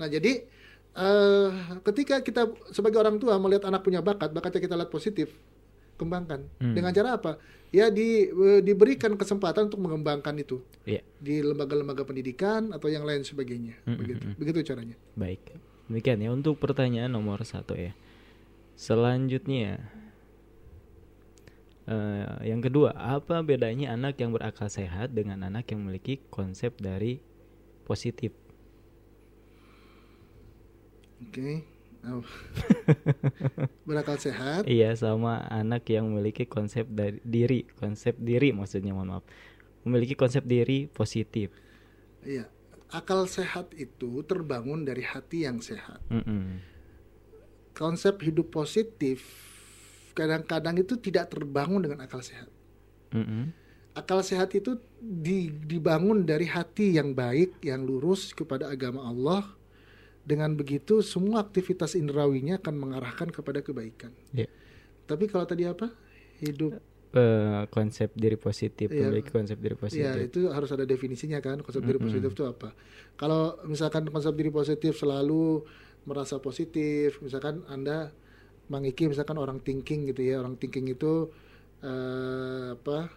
Nah 0.00 0.08
jadi 0.08 0.48
uh, 0.96 1.48
ketika 1.92 2.20
kita 2.24 2.48
sebagai 2.72 3.00
orang 3.00 3.16
tua 3.20 3.36
melihat 3.36 3.68
anak 3.68 3.84
punya 3.84 4.00
bakat, 4.00 4.32
bakatnya 4.32 4.60
kita 4.60 4.74
lihat 4.76 4.90
positif, 4.92 5.32
kembangkan. 6.02 6.44
Hmm. 6.58 6.74
Dengan 6.74 6.90
cara 6.90 7.14
apa? 7.16 7.38
Ya 7.72 7.88
di 7.88 8.28
e, 8.28 8.60
diberikan 8.60 9.16
kesempatan 9.16 9.72
untuk 9.72 9.80
mengembangkan 9.80 10.36
itu 10.36 10.60
yeah. 10.84 11.00
di 11.22 11.40
lembaga-lembaga 11.40 12.04
pendidikan 12.04 12.74
atau 12.74 12.90
yang 12.90 13.06
lain 13.06 13.24
sebagainya. 13.24 13.78
Hmm, 13.86 13.94
hmm 13.94 13.98
begitu, 14.02 14.26
hmm. 14.26 14.36
begitu 14.36 14.58
caranya. 14.66 14.96
Baik, 15.16 15.40
demikian 15.88 16.18
ya 16.20 16.30
untuk 16.34 16.60
pertanyaan 16.60 17.14
nomor 17.14 17.40
satu 17.46 17.72
ya. 17.72 17.96
Selanjutnya, 18.76 19.78
uh, 21.86 22.42
yang 22.44 22.60
kedua, 22.60 22.92
apa 22.92 23.40
bedanya 23.40 23.94
anak 23.94 24.18
yang 24.20 24.34
berakal 24.34 24.68
sehat 24.68 25.14
dengan 25.16 25.40
anak 25.46 25.70
yang 25.72 25.86
memiliki 25.86 26.20
konsep 26.28 26.76
dari 26.76 27.22
positif? 27.88 28.34
Oke. 31.22 31.38
Okay. 31.40 31.71
Oh. 32.02 32.26
berakal 33.88 34.18
sehat. 34.18 34.66
Iya, 34.66 34.94
sama 34.98 35.46
anak 35.46 35.86
yang 35.86 36.10
memiliki 36.10 36.48
konsep 36.50 36.90
dari 36.90 37.22
diri, 37.22 37.62
konsep 37.78 38.18
diri 38.18 38.50
maksudnya 38.50 38.90
mohon 38.90 39.18
maaf. 39.18 39.24
Memiliki 39.86 40.18
konsep 40.18 40.42
diri 40.42 40.90
positif. 40.90 41.54
Iya. 42.26 42.50
Akal 42.92 43.24
sehat 43.24 43.72
itu 43.78 44.20
terbangun 44.26 44.84
dari 44.84 45.00
hati 45.00 45.48
yang 45.48 45.64
sehat. 45.64 46.02
Mm 46.12 46.22
-mm. 46.22 46.44
Konsep 47.72 48.20
hidup 48.20 48.52
positif 48.52 49.24
kadang-kadang 50.12 50.76
itu 50.80 50.94
tidak 51.00 51.32
terbangun 51.32 51.80
dengan 51.82 52.04
akal 52.04 52.20
sehat. 52.20 52.48
Mm-mm. 53.12 53.52
Akal 53.92 54.24
sehat 54.24 54.52
itu 54.56 54.80
di- 54.96 55.52
dibangun 55.52 56.24
dari 56.24 56.48
hati 56.48 56.96
yang 56.96 57.12
baik, 57.12 57.60
yang 57.60 57.84
lurus 57.84 58.32
kepada 58.32 58.72
agama 58.72 59.04
Allah. 59.04 59.44
Dengan 60.22 60.54
begitu 60.54 61.02
semua 61.02 61.42
aktivitas 61.42 61.98
indrawinya 61.98 62.62
akan 62.62 62.74
mengarahkan 62.78 63.28
kepada 63.34 63.58
kebaikan. 63.58 64.14
Ya. 64.30 64.46
Tapi 65.10 65.26
kalau 65.26 65.44
tadi 65.44 65.66
apa? 65.66 65.90
Hidup 66.38 66.78
Eh, 67.12 67.68
konsep 67.68 68.08
diri 68.16 68.40
positif, 68.40 68.88
Iya. 68.88 69.12
memiliki 69.12 69.28
konsep 69.28 69.60
diri 69.60 69.76
Ya 69.76 69.80
positif. 69.84 70.32
itu 70.32 70.48
harus 70.48 70.72
ada 70.72 70.88
definisinya 70.88 71.44
kan 71.44 71.60
konsep 71.60 71.84
diri 71.84 72.00
Mm-mm. 72.00 72.08
positif 72.08 72.32
itu 72.32 72.44
apa? 72.48 72.72
Kalau 73.20 73.60
misalkan 73.68 74.08
konsep 74.08 74.32
diri 74.32 74.48
positif 74.48 74.96
selalu 74.96 75.60
merasa 76.08 76.40
positif, 76.40 77.20
misalkan 77.20 77.68
anda 77.68 78.16
Iki 78.72 79.12
misalkan 79.12 79.36
orang 79.36 79.60
thinking 79.60 80.08
gitu 80.08 80.24
ya, 80.24 80.40
orang 80.40 80.56
thinking 80.56 80.88
itu 80.88 81.28
eh, 81.84 82.72
apa 82.72 83.12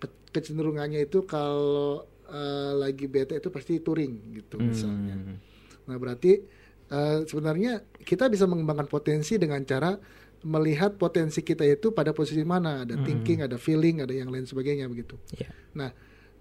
ke- 0.00 0.32
kecenderungannya 0.32 1.04
itu 1.04 1.20
kalau 1.28 2.08
eh, 2.32 2.72
lagi 2.72 3.04
bete 3.04 3.36
itu 3.36 3.52
pasti 3.52 3.84
touring 3.84 4.32
gitu 4.40 4.56
misalnya. 4.56 5.12
Hmm. 5.20 5.36
Nah 5.86 5.96
berarti 5.96 6.42
eh, 6.86 7.18
sebenarnya 7.24 7.72
kita 7.98 8.26
bisa 8.26 8.46
mengembangkan 8.46 8.86
potensi 8.86 9.34
dengan 9.36 9.62
cara 9.62 9.98
melihat 10.46 10.94
potensi 10.94 11.42
kita 11.42 11.66
itu 11.66 11.90
pada 11.90 12.14
posisi 12.14 12.46
mana, 12.46 12.86
ada 12.86 12.94
thinking, 13.02 13.42
ada 13.42 13.58
feeling, 13.58 13.98
ada 13.98 14.14
yang 14.14 14.30
lain 14.30 14.46
sebagainya 14.46 14.86
begitu. 14.86 15.18
Ya. 15.34 15.50
Nah, 15.74 15.90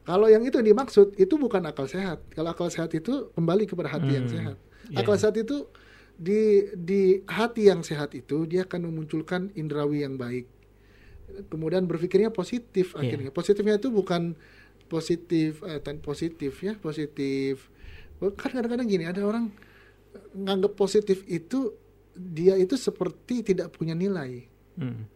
kalau 0.06 0.30
yang 0.30 0.46
itu 0.46 0.62
yang 0.62 0.78
dimaksud 0.78 1.18
itu 1.18 1.34
bukan 1.36 1.66
akal 1.66 1.90
sehat. 1.90 2.22
Kalau 2.30 2.54
akal 2.54 2.70
sehat 2.70 2.94
itu 2.94 3.34
kembali 3.34 3.66
kepada 3.66 3.90
hati 3.90 4.12
yang 4.14 4.30
Hmm, 4.30 4.36
sehat. 4.38 4.58
iya. 4.94 5.02
Akal 5.02 5.18
sehat 5.18 5.34
itu 5.36 5.66
di 6.14 6.70
di 6.78 7.02
hati 7.26 7.66
yang 7.66 7.82
sehat 7.82 8.14
itu 8.14 8.46
dia 8.46 8.64
akan 8.64 8.94
memunculkan 8.94 9.50
indrawi 9.54 10.06
yang 10.06 10.22
baik. 10.22 10.46
Kemudian 11.50 11.90
berpikirnya 11.90 12.30
positif 12.30 12.94
Iya. 12.94 13.02
akhirnya. 13.02 13.30
Positifnya 13.34 13.76
itu 13.76 13.90
bukan 13.90 14.38
positif 14.86 15.66
eh, 15.66 15.82
tan- 15.82 15.98
positif 16.00 16.62
ya, 16.62 16.78
positif. 16.78 17.74
Kan 18.20 18.52
kadang-kadang 18.52 18.88
gini 18.88 19.06
ada 19.06 19.22
orang 19.24 19.52
nganggap 20.32 20.80
positif 20.80 21.24
itu 21.28 21.76
dia 22.16 22.56
itu 22.56 22.80
seperti 22.80 23.44
tidak 23.44 23.76
punya 23.76 23.92
nilai 23.92 24.48
Hmm. 24.76 25.08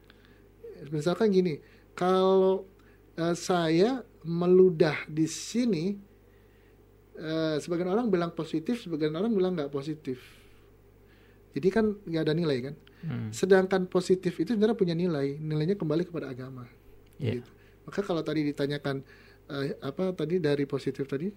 misalkan 0.95 1.35
gini, 1.35 1.59
kalau 1.91 2.63
eh, 3.19 3.35
saya 3.35 3.99
meludah 4.23 4.95
di 5.12 5.27
sini, 5.27 5.99
eh, 7.19 7.55
sebagian 7.59 7.91
orang 7.91 8.07
bilang 8.07 8.31
positif, 8.31 8.79
sebagian 8.79 9.12
orang 9.19 9.35
bilang 9.35 9.59
nggak 9.59 9.71
positif. 9.71 10.23
Jadi 11.51 11.67
kan 11.67 11.91
nggak 11.91 12.23
ada 12.23 12.35
nilai 12.35 12.57
kan. 12.71 12.75
Hmm. 13.03 13.29
Sedangkan 13.35 13.88
positif 13.91 14.39
itu 14.39 14.55
sebenarnya 14.55 14.79
punya 14.79 14.95
nilai, 14.95 15.35
nilainya 15.35 15.75
kembali 15.75 16.07
kepada 16.07 16.31
agama. 16.31 16.67
Iya. 17.19 17.43
Gitu. 17.43 17.49
Maka 17.83 17.99
kalau 17.99 18.23
tadi 18.23 18.47
ditanyakan 18.47 19.03
eh, 19.51 19.75
apa 19.83 20.15
tadi 20.15 20.39
dari 20.39 20.63
positif 20.63 21.03
tadi, 21.03 21.27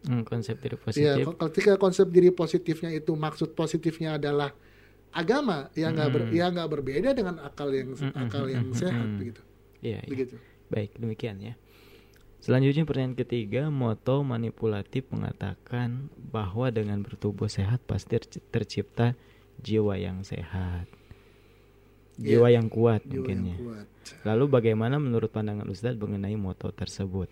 Hmm, 0.00 0.24
konsep 0.24 0.56
diri 0.56 0.74
ya 0.74 0.80
positif. 0.80 1.24
kalau 1.28 1.36
ketika 1.44 1.72
konsep 1.76 2.06
diri 2.08 2.32
positifnya 2.32 2.88
itu 2.90 3.12
maksud 3.12 3.52
positifnya 3.52 4.16
adalah 4.16 4.56
agama, 5.10 5.68
ya 5.74 5.90
nggak 5.90 6.08
ber- 6.08 6.28
Hmm. 6.30 6.38
ya 6.38 6.46
nggak 6.48 6.68
berbeda 6.70 7.10
dengan 7.12 7.36
akal 7.38 7.68
yang 7.68 7.92
Hmm, 7.92 8.08
hmm, 8.08 8.22
akal 8.22 8.44
hmm, 8.44 8.54
yang 8.54 8.66
hmm, 8.66 8.78
sehat 8.78 9.04
hmm. 9.04 9.18
begitu, 9.18 9.40
Iya, 9.80 9.98
iya. 10.00 10.08
begitu. 10.08 10.34
Baik, 10.70 10.90
demikian 10.96 11.36
ya. 11.38 11.54
Selanjutnya 12.40 12.88
pertanyaan 12.88 13.12
ketiga, 13.14 13.68
moto 13.68 14.24
manipulatif 14.24 15.04
mengatakan 15.12 16.08
bahwa 16.16 16.72
dengan 16.72 17.04
bertubuh 17.04 17.52
sehat 17.52 17.84
pasti 17.84 18.16
terc- 18.16 18.40
tercipta 18.48 19.12
jiwa 19.60 20.00
yang 20.00 20.24
sehat. 20.24 20.88
Jiwa 22.16 22.48
Iya, 22.48 22.56
yang 22.56 22.68
kuat 22.68 23.04
jiwa 23.04 23.12
mungkin 23.20 23.38
yang 23.40 23.48
ya. 23.48 23.56
kuat. 23.58 23.86
Lalu 24.24 24.44
bagaimana 24.48 24.96
menurut 24.96 25.28
pandangan 25.28 25.68
Ustadz 25.68 25.96
mengenai 25.96 26.36
moto 26.36 26.68
tersebut? 26.70 27.28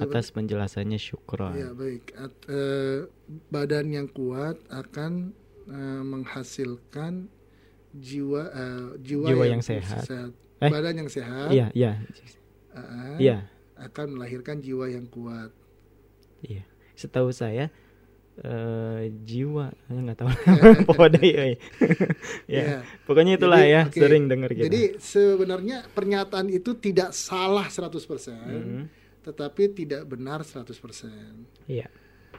Atas 0.00 0.30
penjelasannya 0.30 0.96
syukron. 0.96 1.54
Ya 1.54 1.70
baik. 1.70 2.12
At- 2.14 2.46
eh, 2.46 3.04
badan 3.48 3.86
yang 3.90 4.08
kuat 4.08 4.56
akan 4.66 5.32
eh, 5.66 6.02
menghasilkan 6.02 7.28
jiwa 7.90 8.42
eh, 8.46 8.86
jiwa, 8.98 9.26
Jiwa 9.28 9.44
yang 9.46 9.60
sehat. 9.60 10.04
Eh? 10.60 10.68
Badan 10.68 10.94
yang 10.98 11.08
sehat 11.08 11.50
Iya, 11.50 11.72
iya. 11.72 11.92
eh, 12.72 13.16
Iya, 13.18 13.36
akan 13.76 14.14
melahirkan 14.14 14.60
jiwa 14.60 14.86
yang 14.86 15.06
kuat. 15.06 15.50
iya. 16.40 16.64
Setahu 16.94 17.28
saya 17.30 17.68
eh 18.40 19.12
jiwa 19.20 19.68
nggak 19.86 20.16
tahu 20.16 20.30
pokoknya 20.88 21.20
ya. 21.20 21.44
Iya. 22.46 22.80
Pokoknya 23.04 23.36
itulah 23.36 23.60
Jadi, 23.60 23.72
ya, 23.72 23.82
oke. 23.84 24.00
sering 24.00 24.24
dengar 24.28 24.50
gitu. 24.52 24.64
Jadi 24.64 24.82
sebenarnya 24.96 25.84
pernyataan 25.90 26.48
itu 26.48 26.72
tidak 26.74 27.12
salah 27.12 27.68
100%, 27.68 28.32
Mhm. 28.32 28.82
Tetapi 29.20 29.72
tidak 29.72 30.08
benar 30.08 30.40
100%. 30.42 30.70
Iya. 31.68 31.86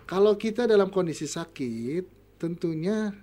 Kalau 0.06 0.34
kita 0.36 0.66
dalam 0.66 0.90
kondisi 0.90 1.30
sakit, 1.30 2.36
tentunya 2.42 3.14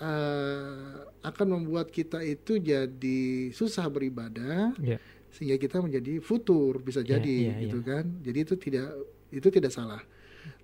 eh, 0.00 0.96
akan 1.20 1.46
membuat 1.60 1.92
kita 1.92 2.24
itu 2.24 2.56
jadi 2.56 3.50
susah 3.52 3.84
beribadah, 3.92 4.72
Iya. 4.80 4.96
sehingga 5.28 5.60
kita 5.60 5.84
menjadi 5.84 6.16
futur 6.24 6.80
bisa 6.80 7.04
Iya, 7.04 7.20
jadi 7.20 7.36
iya, 7.36 7.54
gitu 7.68 7.78
iya. 7.84 7.88
kan. 7.88 8.04
Jadi 8.24 8.38
itu 8.40 8.54
tidak 8.56 8.88
itu 9.30 9.48
tidak 9.52 9.72
salah. 9.74 10.00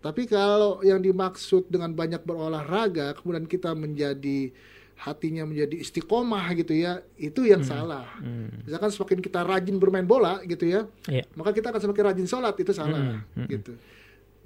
Tapi 0.00 0.24
kalau 0.24 0.80
yang 0.80 1.04
dimaksud 1.04 1.68
dengan 1.68 1.92
banyak 1.92 2.24
berolahraga, 2.24 3.12
kemudian 3.12 3.44
kita 3.44 3.76
menjadi 3.76 4.50
hatinya 4.96 5.44
menjadi 5.44 5.76
istiqomah 5.76 6.56
gitu 6.56 6.72
ya, 6.72 7.04
itu 7.16 7.44
yang 7.44 7.60
salah. 7.60 8.08
Hmm. 8.16 8.48
Misalkan 8.64 8.88
semakin 8.88 9.18
kita 9.20 9.44
rajin 9.44 9.76
bermain 9.76 10.04
bola 10.04 10.40
gitu 10.42 10.64
ya, 10.64 10.88
Iya. 11.04 11.28
maka 11.36 11.52
kita 11.52 11.68
akan 11.68 11.80
semakin 11.84 12.04
rajin 12.10 12.26
sholat 12.26 12.56
itu 12.56 12.72
salah 12.72 13.20
Mm, 13.28 13.44
mm, 13.44 13.48
gitu 13.52 13.72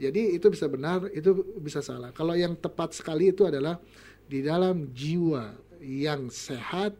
jadi 0.00 0.32
itu 0.32 0.48
bisa 0.48 0.64
benar 0.64 1.12
itu 1.12 1.28
bisa 1.60 1.84
salah 1.84 2.08
kalau 2.10 2.32
yang 2.32 2.56
tepat 2.56 2.96
sekali 2.96 3.30
itu 3.30 3.44
adalah 3.44 3.76
di 4.24 4.40
dalam 4.40 4.88
jiwa 4.90 5.52
yang 5.78 6.32
sehat 6.32 6.96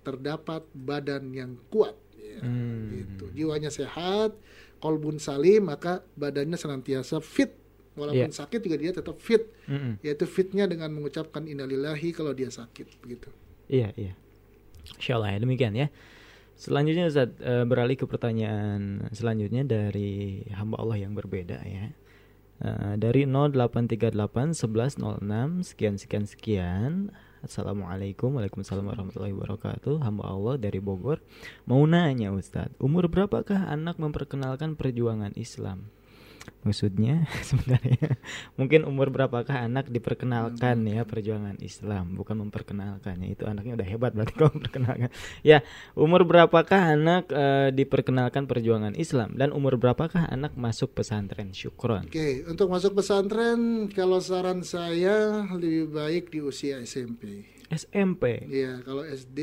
terdapat 0.00 0.60
badan 0.70 1.32
yang 1.32 1.56
kuat 1.72 1.96
ya, 2.12 2.44
Hmm. 2.44 2.92
gitu 2.92 3.24
jiwanya 3.32 3.72
sehat 3.72 4.36
kolbun 4.78 5.16
salim 5.16 5.64
maka 5.64 6.04
badannya 6.12 6.54
senantiasa 6.54 7.24
fit 7.24 7.56
walaupun 7.94 8.28
Iya. 8.28 8.34
sakit 8.34 8.60
juga 8.62 8.76
dia 8.76 8.92
tetap 8.92 9.16
fit 9.18 9.44
Mm-mm. 9.68 10.00
yaitu 10.00 10.24
fitnya 10.24 10.64
dengan 10.64 10.92
mengucapkan 10.92 11.44
innalillahi 11.44 12.12
kalau 12.12 12.32
dia 12.32 12.48
sakit 12.48 13.00
begitu 13.00 13.28
Iya, 13.68 13.88
iya. 13.96 14.12
Insya 14.98 15.16
Allah 15.16 15.32
ya, 15.32 15.38
demikian 15.40 15.72
ya. 15.72 15.88
Selanjutnya 16.52 17.08
Ustaz, 17.08 17.32
eh, 17.40 17.64
beralih 17.64 17.96
ke 17.96 18.04
pertanyaan 18.04 19.08
selanjutnya 19.10 19.64
dari 19.64 20.44
hamba 20.52 20.76
Allah 20.76 21.00
yang 21.00 21.16
berbeda 21.16 21.56
ya. 21.64 21.88
Eh, 22.60 22.94
dari 23.00 23.24
0838 23.24 24.52
1106 24.52 25.64
sekian 25.64 25.96
sekian 25.96 26.24
sekian. 26.28 26.92
Assalamualaikum 27.42 28.38
Waalaikumsalam 28.38 28.86
warahmatullahi 28.86 29.34
wabarakatuh 29.34 29.98
Hamba 30.06 30.30
Allah 30.30 30.62
dari 30.62 30.78
Bogor 30.78 31.18
Mau 31.66 31.82
nanya 31.90 32.30
Ustadz 32.30 32.78
Umur 32.78 33.10
berapakah 33.10 33.66
anak 33.66 33.98
memperkenalkan 33.98 34.78
perjuangan 34.78 35.34
Islam? 35.34 35.90
Maksudnya 36.62 37.26
sebenarnya 37.48 38.18
Mungkin 38.54 38.86
umur 38.86 39.10
berapakah 39.10 39.66
anak 39.66 39.90
diperkenalkan 39.90 40.86
ya 40.86 41.02
perjuangan 41.02 41.58
Islam 41.58 42.14
Bukan 42.14 42.38
memperkenalkannya 42.46 43.34
Itu 43.34 43.50
anaknya 43.50 43.74
udah 43.74 43.88
hebat 43.88 44.14
berarti 44.14 44.34
kalau 44.38 44.52
memperkenalkan 44.58 45.10
Ya 45.42 45.66
umur 45.98 46.22
berapakah 46.22 46.94
anak 46.94 47.30
eh, 47.34 47.74
diperkenalkan 47.74 48.46
perjuangan 48.46 48.94
Islam 48.94 49.34
Dan 49.34 49.50
umur 49.50 49.74
berapakah 49.78 50.30
anak 50.30 50.54
masuk 50.54 50.94
pesantren 50.94 51.50
Syukron 51.50 52.06
Oke, 52.06 52.46
untuk 52.46 52.70
masuk 52.70 52.98
pesantren, 52.98 53.90
kalau 53.90 54.22
saran 54.22 54.62
saya 54.62 55.46
lebih 55.50 55.90
baik 55.90 56.30
di 56.30 56.38
usia 56.42 56.78
SMP. 56.82 57.46
SMP 57.70 58.46
Iya, 58.46 58.82
kalau 58.86 59.02
SD 59.02 59.40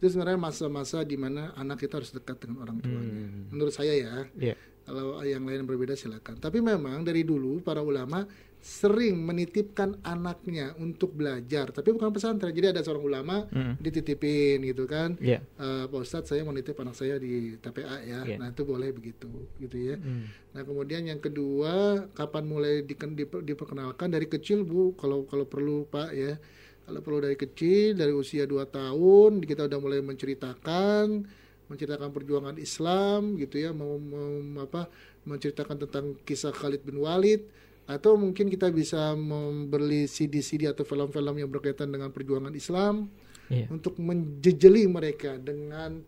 itu 0.00 0.06
sebenarnya 0.08 0.40
masa-masa 0.40 1.04
di 1.04 1.20
mana 1.20 1.52
anak 1.60 1.84
kita 1.84 2.00
harus 2.00 2.08
dekat 2.08 2.40
dengan 2.40 2.64
orang 2.64 2.80
tuanya. 2.80 3.20
Hmm. 3.28 3.52
Menurut 3.52 3.74
saya 3.76 3.92
ya. 3.92 4.24
Iya 4.32 4.56
Kalau 4.90 5.22
yang 5.22 5.46
lain 5.46 5.62
berbeda 5.62 5.94
silakan. 5.94 6.34
Tapi 6.36 6.58
memang 6.58 7.00
dari 7.00 7.22
dulu 7.22 7.62
para 7.62 7.78
ulama 7.78 8.26
sering 8.60 9.16
menitipkan 9.16 9.96
anaknya 10.02 10.76
untuk 10.76 11.14
belajar, 11.14 11.70
tapi 11.70 11.94
bukan 11.94 12.10
pesantren. 12.10 12.50
Jadi 12.50 12.66
ada 12.68 12.82
seorang 12.82 13.00
ulama 13.00 13.36
Mm. 13.48 13.78
dititipin 13.78 14.60
gitu 14.66 14.84
kan. 14.84 15.14
Iya 15.16 15.40
Eh, 15.56 15.84
Pak 15.86 15.96
Ustadz 15.96 16.28
saya 16.28 16.42
mau 16.42 16.50
nitip 16.50 16.76
anak 16.76 16.92
saya 16.92 17.16
di 17.16 17.56
TPA 17.56 18.02
ya. 18.02 18.20
Iya. 18.26 18.36
Nah, 18.36 18.50
itu 18.50 18.62
boleh 18.62 18.90
begitu 18.90 19.30
gitu 19.56 19.76
ya. 19.78 19.96
Hmm. 19.96 20.28
Nah 20.50 20.62
kemudian 20.62 21.06
yang 21.06 21.16
kedua 21.18 21.72
kapan 22.10 22.44
mulai 22.44 22.82
diken- 22.82 23.14
diper- 23.14 23.40
diperkenalkan 23.40 24.10
dari 24.10 24.26
kecil 24.26 24.60
bu 24.62 24.92
kalau 24.92 25.22
kalau 25.24 25.46
perlu 25.46 25.86
pak 25.86 26.10
ya 26.12 26.36
kalau 26.82 27.00
perlu 27.00 27.22
dari 27.22 27.38
kecil 27.38 27.94
dari 27.94 28.10
usia 28.10 28.44
2 28.44 28.66
tahun 28.66 29.40
kita 29.40 29.70
udah 29.70 29.78
mulai 29.78 30.02
menceritakan 30.02 31.24
menceritakan 31.70 32.10
perjuangan 32.10 32.56
Islam 32.58 33.38
gitu 33.38 33.62
ya 33.62 33.70
mau, 33.70 33.94
mau 33.96 34.66
apa 34.66 34.90
menceritakan 35.22 35.86
tentang 35.86 36.18
kisah 36.26 36.50
Khalid 36.50 36.82
bin 36.82 36.98
Walid 36.98 37.46
atau 37.86 38.18
mungkin 38.18 38.50
kita 38.50 38.70
bisa 38.74 39.14
membeli 39.14 40.10
CD-CD 40.10 40.66
atau 40.66 40.82
film-film 40.82 41.38
yang 41.38 41.50
berkaitan 41.50 41.90
dengan 41.90 42.10
perjuangan 42.10 42.52
Islam 42.54 43.06
Iya. 43.50 43.66
untuk 43.66 43.98
menjejeli 43.98 44.86
mereka 44.86 45.34
dengan 45.34 45.98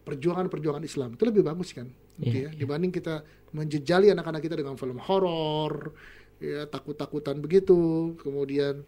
perjuangan-perjuangan 0.00 0.80
Islam. 0.80 1.12
Itu 1.12 1.28
lebih 1.28 1.44
bagus 1.44 1.76
kan 1.76 1.92
gitu 2.16 2.48
Iya, 2.48 2.48
ya 2.48 2.50
dibanding 2.56 2.88
kita 2.88 3.20
menjejali 3.52 4.08
anak-anak 4.16 4.40
kita 4.40 4.56
dengan 4.56 4.80
film 4.80 4.96
horor 5.04 5.92
ya 6.40 6.64
takut-takutan 6.64 7.40
begitu 7.40 8.12
kemudian 8.20 8.80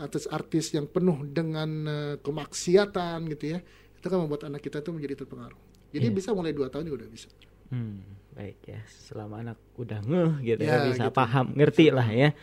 artis-artis 0.00 0.72
yang 0.72 0.88
penuh 0.88 1.20
dengan 1.28 1.68
eh, 1.84 2.16
kemaksiatan 2.24 3.28
gitu 3.36 3.56
ya 3.56 3.58
itu 4.00 4.06
kan 4.08 4.16
membuat 4.16 4.48
anak 4.48 4.64
kita 4.64 4.80
tuh 4.80 4.96
menjadi 4.96 5.24
terpengaruh 5.24 5.60
jadi 5.90 6.06
Iya. 6.06 6.14
bisa 6.14 6.30
mulai 6.30 6.50
dua 6.50 6.66
tahun 6.66 6.86
juga 6.86 7.04
udah 7.04 7.10
bisa 7.10 7.28
Hmm, 7.70 8.02
baik 8.34 8.58
ya. 8.66 8.82
Selama 8.88 9.38
anak 9.38 9.58
udah 9.76 10.02
ngeh 10.02 10.32
gitu 10.44 10.60
ya, 10.60 10.74
Ya, 10.76 10.90
bisa 10.90 11.06
gitu. 11.06 11.14
paham, 11.14 11.54
ngerti 11.54 11.94
lah 11.94 12.06
ya. 12.06 12.34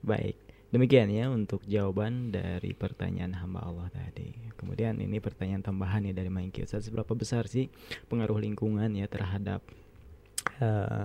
Baik. 0.00 0.40
Demikian 0.70 1.10
ya 1.10 1.28
untuk 1.28 1.60
jawaban 1.66 2.30
dari 2.30 2.72
pertanyaan 2.72 3.36
hamba 3.36 3.60
Allah 3.60 3.90
tadi. 3.90 4.32
Kemudian 4.56 4.96
ini 4.96 5.20
pertanyaan 5.20 5.60
tambahan 5.60 6.06
ya 6.06 6.14
dari 6.14 6.30
Maiki 6.30 6.62
Ustaz, 6.62 6.88
seberapa 6.88 7.12
besar 7.12 7.44
sih 7.44 7.68
pengaruh 8.06 8.40
lingkungan 8.40 8.88
ya 8.94 9.04
terhadap 9.04 9.60
eh, 10.60 11.04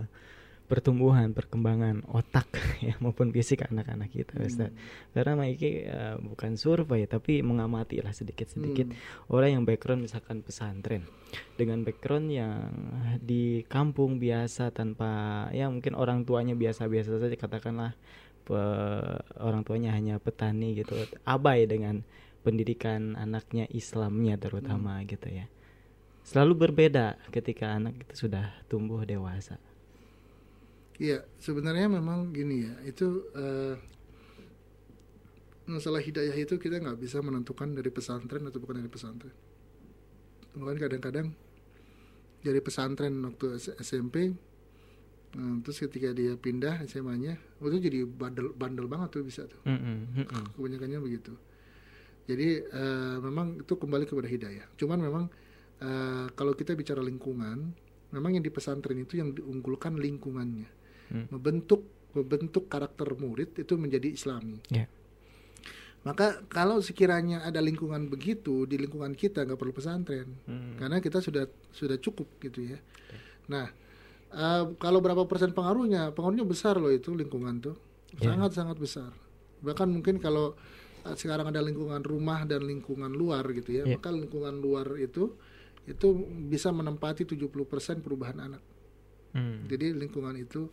pertumbuhan, 0.65 1.29
perkembangan 1.31 2.01
otak 2.09 2.49
ya 2.87 2.97
maupun 2.97 3.29
fisik 3.29 3.65
anak-anak 3.69 4.09
kita 4.09 4.41
Ustaz. 4.41 4.73
Karena 5.13 5.37
Maiki 5.37 5.85
eh, 5.85 6.17
bukan 6.17 6.57
survei 6.57 7.05
tapi 7.05 7.45
mengamati 7.45 8.01
lah 8.01 8.11
sedikit-sedikit 8.11 8.89
Hmm. 8.89 8.97
orang 9.29 9.49
yang 9.61 9.63
background 9.63 10.01
misalkan 10.03 10.41
pesantren. 10.41 11.05
Dengan 11.53 11.85
background 11.85 12.27
yang 12.29 12.57
di 13.21 13.61
kampung 13.65 14.17
biasa 14.17 14.73
tanpa 14.73 15.45
ya 15.53 15.69
mungkin 15.69 15.93
orang 15.93 16.25
tuanya 16.25 16.57
biasa-biasa 16.57 17.21
saja 17.21 17.35
katakanlah 17.37 17.93
pe- 18.41 19.21
orang 19.37 19.61
tuanya 19.61 19.93
hanya 19.93 20.17
petani 20.17 20.73
gitu. 20.73 20.97
Abai 21.23 21.69
dengan 21.69 22.01
pendidikan 22.41 23.13
anaknya 23.13 23.65
Islamnya 23.69 24.37
terutama 24.37 25.01
gitu 25.05 25.29
ya. 25.29 25.45
Selalu 26.25 26.69
berbeda 26.69 27.21
ketika 27.29 27.77
anak 27.77 28.01
itu 28.01 28.25
sudah 28.25 28.49
tumbuh 28.65 29.05
dewasa 29.05 29.61
Iya, 30.95 31.27
sebenarnya 31.43 31.91
memang 31.91 32.31
gini 32.31 32.63
ya, 32.63 32.73
itu 32.87 33.27
eh, 33.35 33.75
masalah 35.67 35.99
hidayah 35.99 36.35
itu 36.37 36.55
kita 36.55 36.79
nggak 36.79 37.01
bisa 37.01 37.19
menentukan 37.19 37.73
dari 37.75 37.91
pesantren 37.91 38.47
atau 38.47 38.63
bukan 38.63 38.79
dari 38.79 38.87
pesantren. 38.87 39.35
Bahkan 40.55 40.77
kadang-kadang 40.79 41.35
dari 42.39 42.59
pesantren 42.63 43.11
waktu 43.27 43.59
SMP, 43.83 44.31
eh, 45.35 45.55
terus 45.67 45.77
ketika 45.83 46.15
dia 46.15 46.39
pindah 46.39 46.87
SMA-nya, 46.87 47.35
itu 47.41 47.77
jadi 47.81 48.07
bandel, 48.07 48.55
bandel 48.55 48.87
banget 48.87 49.19
tuh 49.19 49.27
bisa 49.27 49.43
tuh. 49.51 49.59
Mm-mm, 49.67 50.15
mm-mm. 50.21 50.43
Kebanyakannya 50.55 50.99
begitu. 51.03 51.33
Jadi 52.25 52.61
eh, 52.61 53.17
memang 53.19 53.59
itu 53.59 53.73
kembali 53.75 54.07
kepada 54.07 54.31
hidayah. 54.31 54.65
Cuman 54.79 55.03
memang 55.03 55.25
eh, 55.83 56.31
kalau 56.39 56.55
kita 56.55 56.71
bicara 56.71 57.03
lingkungan, 57.03 57.73
memang 58.15 58.31
yang 58.37 58.45
di 58.45 58.53
pesantren 58.53 59.01
itu 59.01 59.19
yang 59.19 59.33
diunggulkan 59.35 59.97
lingkungannya, 59.99 60.84
Hmm. 61.05 61.29
membentuk 61.29 61.85
membentuk 62.15 62.71
karakter 62.71 63.11
murid 63.19 63.53
itu 63.59 63.75
menjadi 63.75 64.07
Islami. 64.09 64.57
Ya. 64.71 64.87
Maka 66.05 66.45
kalau 66.45 66.77
sekiranya 66.85 67.41
ada 67.41 67.57
lingkungan 67.57 68.05
begitu 68.07 68.69
di 68.69 68.77
lingkungan 68.77 69.17
kita 69.17 69.41
nggak 69.41 69.57
perlu 69.57 69.73
pesantren, 69.73 70.37
Hmm. 70.45 70.77
karena 70.77 71.01
kita 71.01 71.17
sudah 71.17 71.49
sudah 71.73 71.97
cukup 71.97 72.29
gitu 72.37 72.61
ya. 72.61 72.77
Nah, 73.49 73.65
eh, 74.29 74.63
kalau 74.77 75.01
berapa 75.01 75.25
persen 75.25 75.49
pengaruhnya? 75.49 76.13
Pengaruhnya 76.13 76.45
besar 76.45 76.77
loh 76.77 76.93
itu 76.93 77.17
lingkungan 77.17 77.57
tuh, 77.57 77.75
Ya. 78.21 78.31
sangat 78.37 78.53
sangat 78.53 78.77
besar. 78.77 79.11
Bahkan 79.65 79.89
mungkin 79.89 80.21
kalau 80.21 80.53
eh, 81.05 81.13
sekarang 81.17 81.49
ada 81.49 81.61
lingkungan 81.61 82.01
rumah 82.01 82.45
dan 82.45 82.65
lingkungan 82.65 83.09
luar 83.09 83.45
gitu 83.53 83.73
ya, 83.73 83.83
Ya. 83.85 83.97
maka 83.97 84.13
lingkungan 84.13 84.61
luar 84.61 84.97
itu 85.01 85.33
itu 85.85 86.07
bisa 86.49 86.73
menempati 86.73 87.29
70% 87.29 88.01
perubahan 88.01 88.41
anak. 88.41 88.61
Hmm. 89.33 89.65
Jadi 89.69 89.93
lingkungan 89.93 90.33
itu 90.33 90.65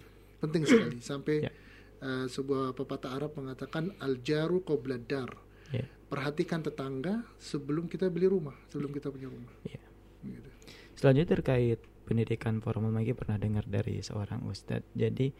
penting 0.42 0.66
sekali 0.66 0.98
sampai 0.98 1.46
Ya. 1.46 1.52
eh, 2.02 2.26
sebuah 2.26 2.74
pepatah 2.74 3.14
Arab 3.14 3.38
mengatakan 3.38 3.94
al 4.02 4.18
jaru. 4.18 4.58
Ya. 5.70 5.86
Perhatikan 6.10 6.60
tetangga 6.60 7.22
sebelum 7.38 7.86
kita 7.88 8.10
beli 8.10 8.26
rumah, 8.28 8.58
sebelum 8.68 8.90
kita 8.90 9.08
punya 9.08 9.30
rumah. 9.30 9.54
Ya. 9.62 9.80
Gitu. 10.26 10.50
Selanjutnya 10.98 11.38
terkait 11.38 11.80
pendidikan 12.04 12.58
formal 12.60 12.92
lagi 12.92 13.14
pernah 13.16 13.38
dengar 13.38 13.64
dari 13.64 14.02
seorang 14.02 14.44
ustadz. 14.44 14.92
Jadi 14.92 15.32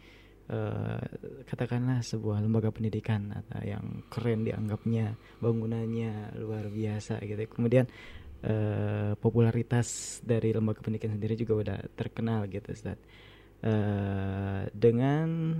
eh, 0.49 1.03
katakanlah 1.45 2.01
sebuah 2.01 2.41
lembaga 2.41 2.71
pendidikan 2.73 3.29
atau 3.31 3.61
yang 3.61 4.07
keren 4.09 4.47
dianggapnya 4.47 5.13
bangunannya 5.43 6.39
luar 6.41 6.67
biasa 6.73 7.21
gitu. 7.21 7.45
Kemudian 7.53 7.85
eh, 8.43 9.13
popularitas 9.19 10.19
dari 10.25 10.51
lembaga 10.51 10.81
pendidikan 10.81 11.13
sendiri 11.15 11.35
juga 11.37 11.53
udah 11.63 11.77
terkenal 11.95 12.49
gitu 12.49 12.73
Ustadz. 12.73 13.31
Eh, 13.63 14.67
dengan 14.75 15.55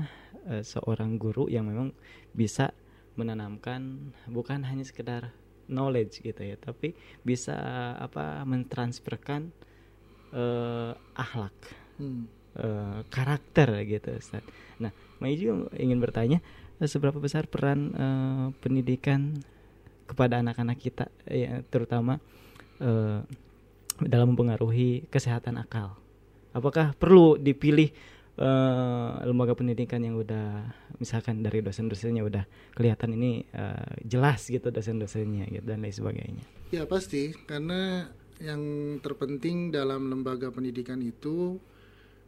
eh, 0.52 0.60
seorang 0.60 1.16
guru 1.16 1.48
yang 1.48 1.72
memang 1.72 1.96
bisa 2.36 2.76
menanamkan 3.16 4.12
bukan 4.28 4.68
hanya 4.68 4.84
sekedar 4.84 5.32
knowledge 5.72 6.20
gitu 6.20 6.44
ya, 6.44 6.60
tapi 6.60 6.92
bisa 7.24 7.56
apa 7.96 8.44
mentransferkan 8.44 9.56
eh, 10.36 10.92
akhlak, 11.16 11.56
Hmm. 11.96 12.28
eh, 12.60 13.00
karakter 13.08 13.88
gitu 13.88 14.20
Ustaz. 14.20 14.44
Nah, 14.84 14.92
Mai 15.24 15.40
juga 15.40 15.72
ingin 15.80 16.04
bertanya 16.04 16.44
seberapa 16.84 17.24
besar 17.24 17.48
peran 17.48 17.96
eh, 17.96 18.48
pendidikan 18.60 19.40
kepada 20.12 20.44
anak-anak 20.44 20.76
kita 20.76 21.08
ya, 21.24 21.64
terutama 21.72 22.20
eh, 22.84 23.24
dalam 24.04 24.36
mempengaruhi 24.36 25.08
kesehatan 25.08 25.56
akal. 25.56 26.03
Apakah 26.54 26.94
perlu 26.94 27.36
dipilih 27.36 27.90
eh, 28.38 29.12
lembaga 29.26 29.58
pendidikan 29.58 30.02
yang 30.06 30.22
udah 30.22 30.70
misalkan 31.02 31.42
dari 31.42 31.66
dosen-dosennya 31.66 32.24
udah 32.24 32.44
kelihatan 32.78 33.18
ini 33.18 33.44
eh, 33.50 34.06
jelas 34.06 34.48
gitu 34.48 34.70
dosen-dosennya 34.70 35.50
gitu 35.50 35.66
dan 35.66 35.82
lain 35.82 35.94
sebagainya. 35.94 36.46
Ya 36.70 36.86
pasti, 36.86 37.34
karena 37.46 38.10
yang 38.42 38.62
terpenting 39.02 39.70
dalam 39.70 40.10
lembaga 40.10 40.50
pendidikan 40.50 41.02
itu 41.02 41.58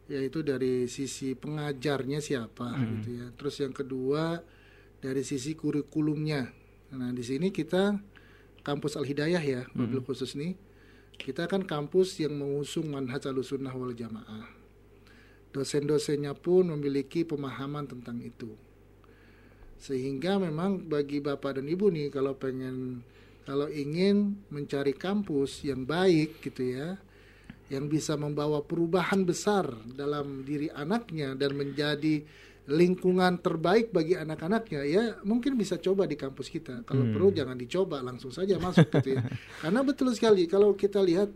yaitu 0.06 0.46
dari 0.46 0.86
sisi 0.86 1.34
pengajarnya 1.34 2.22
siapa 2.22 2.78
gitu 2.78 3.08
ya. 3.18 3.26
Terus 3.34 3.54
yang 3.58 3.74
kedua 3.74 4.38
dari 5.02 5.22
sisi 5.26 5.58
kurikulumnya. 5.58 6.46
Nah, 6.94 7.10
di 7.10 7.26
sini 7.26 7.50
kita 7.50 7.98
kampus 8.62 8.94
Al 8.94 9.06
Hidayah 9.06 9.42
ya, 9.42 9.62
mobil 9.74 10.02
khusus 10.06 10.38
nih. 10.38 10.54
Kita 11.16 11.48
kan 11.50 11.64
kampus 11.64 12.20
yang 12.22 12.36
mengusung 12.38 12.92
manhaj 12.92 13.26
Ahlussunnah 13.26 13.72
wal 13.74 13.96
Jamaah. 13.96 14.46
Dosen-dosennya 15.50 16.36
pun 16.36 16.68
memiliki 16.68 17.24
pemahaman 17.24 17.88
tentang 17.88 18.20
itu. 18.20 18.52
Sehingga 19.80 20.40
memang 20.40 20.88
bagi 20.88 21.20
Bapak 21.20 21.60
dan 21.60 21.68
Ibu 21.68 21.92
nih 21.92 22.08
kalau 22.12 22.36
pengen 22.36 23.04
kalau 23.46 23.70
ingin 23.70 24.42
mencari 24.50 24.90
kampus 24.90 25.62
yang 25.62 25.86
baik 25.86 26.42
gitu 26.42 26.76
ya, 26.76 26.98
yang 27.70 27.86
bisa 27.86 28.18
membawa 28.18 28.62
perubahan 28.62 29.22
besar 29.22 29.70
dalam 29.94 30.42
diri 30.42 30.66
anaknya 30.70 31.34
dan 31.38 31.54
menjadi 31.54 32.26
lingkungan 32.66 33.38
terbaik 33.38 33.94
bagi 33.94 34.18
anak-anaknya 34.18 34.80
ya 34.82 35.02
mungkin 35.22 35.54
bisa 35.54 35.78
coba 35.78 36.02
di 36.04 36.18
kampus 36.18 36.50
kita 36.50 36.82
kalau 36.82 37.06
perlu 37.06 37.30
jangan 37.30 37.54
dicoba 37.54 38.02
langsung 38.02 38.34
saja 38.34 38.58
masuk 38.58 38.90
gitu 38.90 39.14
ya 39.14 39.22
karena 39.62 39.80
betul 39.86 40.10
sekali 40.10 40.50
kalau 40.50 40.74
kita 40.74 40.98
lihat 40.98 41.30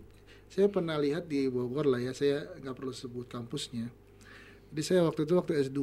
saya 0.50 0.66
pernah 0.66 0.98
lihat 0.98 1.30
di 1.30 1.46
Bogor 1.46 1.86
lah 1.86 2.02
ya 2.02 2.10
saya 2.10 2.50
nggak 2.58 2.74
perlu 2.74 2.90
sebut 2.90 3.30
kampusnya 3.30 3.86
jadi 4.74 4.82
saya 4.82 5.00
waktu 5.06 5.22
itu 5.22 5.38
waktu 5.38 5.52
S2 5.70 5.80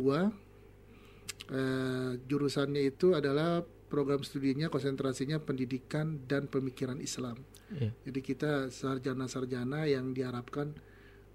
eh, 1.48 2.12
jurusannya 2.28 2.82
itu 2.84 3.16
adalah 3.16 3.64
program 3.88 4.20
studinya 4.22 4.68
konsentrasinya 4.68 5.40
pendidikan 5.40 6.28
dan 6.28 6.48
pemikiran 6.48 7.00
Islam 7.00 7.40
Iya. 7.68 7.92
jadi 8.08 8.20
kita 8.20 8.52
sarjana-sarjana 8.72 9.92
yang 9.92 10.16
diharapkan 10.16 10.72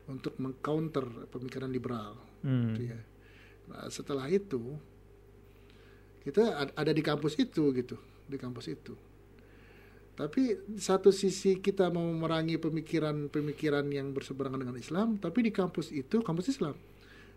untuk 0.09 0.37
mengcounter 0.37 1.29
pemikiran 1.29 1.69
liberal 1.69 2.17
Hmm. 2.41 2.73
gitu 2.73 2.89
ya. 2.89 2.99
Nah, 3.67 3.87
setelah 3.89 4.27
itu 4.27 4.75
kita 6.23 6.43
ad- 6.57 6.75
ada 6.75 6.91
di 6.91 7.01
kampus 7.01 7.35
itu 7.37 7.71
gitu, 7.73 7.97
di 8.25 8.37
kampus 8.37 8.67
itu. 8.69 8.95
Tapi 10.13 10.43
satu 10.77 11.09
sisi 11.09 11.57
kita 11.57 11.89
mau 11.89 12.05
memerangi 12.05 12.61
pemikiran-pemikiran 12.61 13.89
yang 13.89 14.13
berseberangan 14.13 14.61
dengan 14.61 14.77
Islam, 14.77 15.17
tapi 15.17 15.41
di 15.41 15.51
kampus 15.51 15.89
itu 15.89 16.21
kampus 16.21 16.53
Islam 16.53 16.77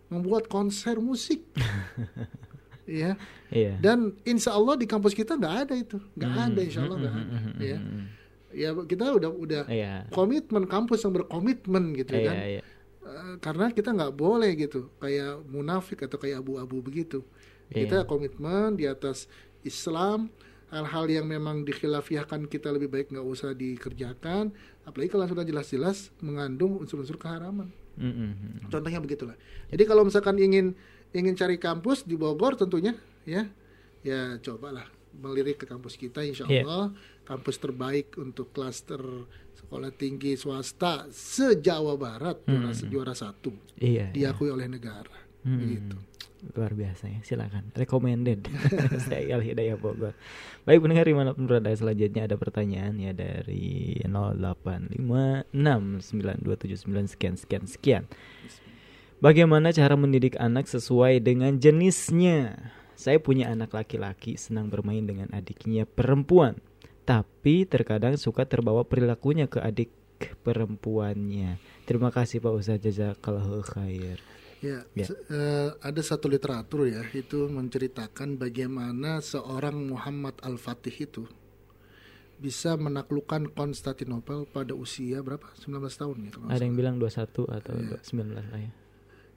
membuat 0.06 0.46
konser 0.46 1.00
musik, 1.00 1.42
ya. 2.86 3.16
Iya. 3.48 3.80
Dan 3.80 4.14
insya 4.22 4.54
Allah 4.54 4.76
di 4.76 4.86
kampus 4.86 5.16
kita 5.16 5.34
nggak 5.34 5.54
ada 5.66 5.74
itu, 5.74 5.98
nggak 6.14 6.32
ada 6.36 6.60
insya 6.62 6.80
Allah 6.84 6.98
nggak 7.00 7.14
ada, 7.16 7.24
ya. 7.58 7.78
Ya 8.54 8.70
kita 8.72 9.12
udah 9.12 9.30
udah 9.32 9.62
Iya. 9.66 10.06
komitmen 10.12 10.64
kampus 10.64 11.02
yang 11.02 11.12
berkomitmen 11.12 11.92
gitu 11.92 12.12
Iya, 12.14 12.24
kan. 12.24 12.34
iya. 12.38 12.62
Eh, 13.06 13.34
karena 13.38 13.70
kita 13.70 13.94
nggak 13.94 14.14
boleh 14.18 14.50
gitu. 14.58 14.90
Kayak 14.98 15.46
munafik 15.46 16.02
atau 16.02 16.18
kayak 16.18 16.42
abu-abu 16.42 16.82
begitu. 16.82 17.22
Iya. 17.66 17.82
kita 17.82 17.96
komitmen 18.06 18.78
di 18.78 18.86
atas 18.86 19.26
Islam. 19.66 20.30
Hal-hal 20.66 21.06
yang 21.06 21.26
memang 21.30 21.62
dikhilafiahkan 21.62 22.50
kita 22.50 22.74
lebih 22.74 22.90
baik 22.90 23.14
nggak 23.14 23.26
usah 23.26 23.54
dikerjakan. 23.54 24.50
Apalagi 24.82 25.14
kalau 25.14 25.26
sudah 25.30 25.46
jelas-jelas 25.46 26.10
mengandung 26.18 26.82
unsur-unsur 26.82 27.18
keharaman. 27.18 27.70
Mm-mm. 27.96 28.68
contohnya 28.68 29.00
begitulah. 29.00 29.32
Jadi 29.72 29.88
kalau 29.88 30.04
misalkan 30.04 30.36
ingin 30.36 30.76
ingin 31.16 31.32
cari 31.32 31.56
kampus 31.56 32.04
di 32.04 32.12
Bogor 32.18 32.58
tentunya 32.58 32.92
ya. 33.24 33.48
Ya 34.04 34.36
cobalah 34.38 34.95
melirik 35.16 35.60
ke 35.60 35.66
kampus 35.66 35.96
kita 35.96 36.20
insya 36.20 36.44
Iya. 36.46 36.62
Allah 36.62 36.84
kampus 37.24 37.56
terbaik 37.56 38.14
untuk 38.16 38.52
klaster 38.52 39.00
sekolah 39.56 39.90
tinggi 39.90 40.36
swasta 40.36 41.08
se 41.10 41.58
Jawa 41.58 41.96
Barat 41.96 42.44
juara, 42.44 42.70
juara 42.86 43.12
satu 43.12 43.52
Iya. 43.76 44.12
iya. 44.12 44.32
diakui 44.32 44.48
oleh 44.48 44.68
negara 44.68 45.12
Hmm. 45.42 45.58
begitu 45.58 45.96
Luar 46.54 46.78
biasa 46.78 47.10
ya, 47.10 47.18
silakan. 47.26 47.74
Recommended. 47.74 48.46
Saya 49.08 49.34
Al 49.34 49.42
Hidayah 49.42 49.74
Bogor. 49.74 50.14
Baik 50.62 50.78
pendengar 50.78 51.08
di 51.08 51.16
mana 51.16 51.34
pun 51.34 51.48
berada 51.48 51.74
selanjutnya 51.74 52.28
ada 52.28 52.38
pertanyaan 52.38 52.94
ya 53.02 53.10
dari 53.10 53.98
08569279 54.06 55.50
sekian 57.10 57.34
sekian 57.34 57.64
sekian. 57.66 58.04
Bagaimana 59.18 59.72
cara 59.72 59.96
mendidik 59.96 60.36
anak 60.36 60.68
sesuai 60.68 61.24
dengan 61.24 61.56
jenisnya? 61.56 62.76
Saya 62.96 63.20
punya 63.20 63.52
anak 63.52 63.70
laki-laki 63.70 64.34
senang 64.34 64.66
bermain 64.66 65.04
dengan 65.04 65.28
adiknya 65.30 65.84
perempuan, 65.84 66.56
tapi 67.04 67.62
terkadang 67.62 68.16
suka 68.16 68.42
terbawa 68.42 68.82
perilakunya 68.82 69.46
ke 69.46 69.60
adik 69.60 69.92
perempuannya. 70.40 71.60
Terima 71.84 72.08
kasih 72.08 72.40
Pak 72.40 72.52
Ustaz 72.56 72.80
Jazakallahu 72.80 73.60
khair. 73.62 74.16
Ya, 74.64 74.88
Ya. 74.96 75.04
se- 75.04 75.20
eh, 75.28 75.70
ada 75.78 76.00
satu 76.00 76.26
literatur 76.26 76.88
ya 76.88 77.04
itu 77.12 77.44
menceritakan 77.46 78.40
bagaimana 78.40 79.20
seorang 79.20 79.76
Muhammad 79.84 80.40
Al-Fatih 80.40 80.96
itu 80.96 81.28
bisa 82.36 82.76
menaklukkan 82.76 83.52
Konstantinopel 83.52 84.48
pada 84.48 84.72
usia 84.72 85.20
berapa? 85.20 85.44
19 85.56 85.96
tahun 85.96 86.16
ya. 86.24 86.30
kalau 86.32 86.46
Ada 86.48 86.64
yang 86.64 86.76
bilang 86.76 86.96
21 86.96 87.44
atau 87.48 87.74
19 88.00 88.48
lah 88.48 88.60
ya. 88.60 88.72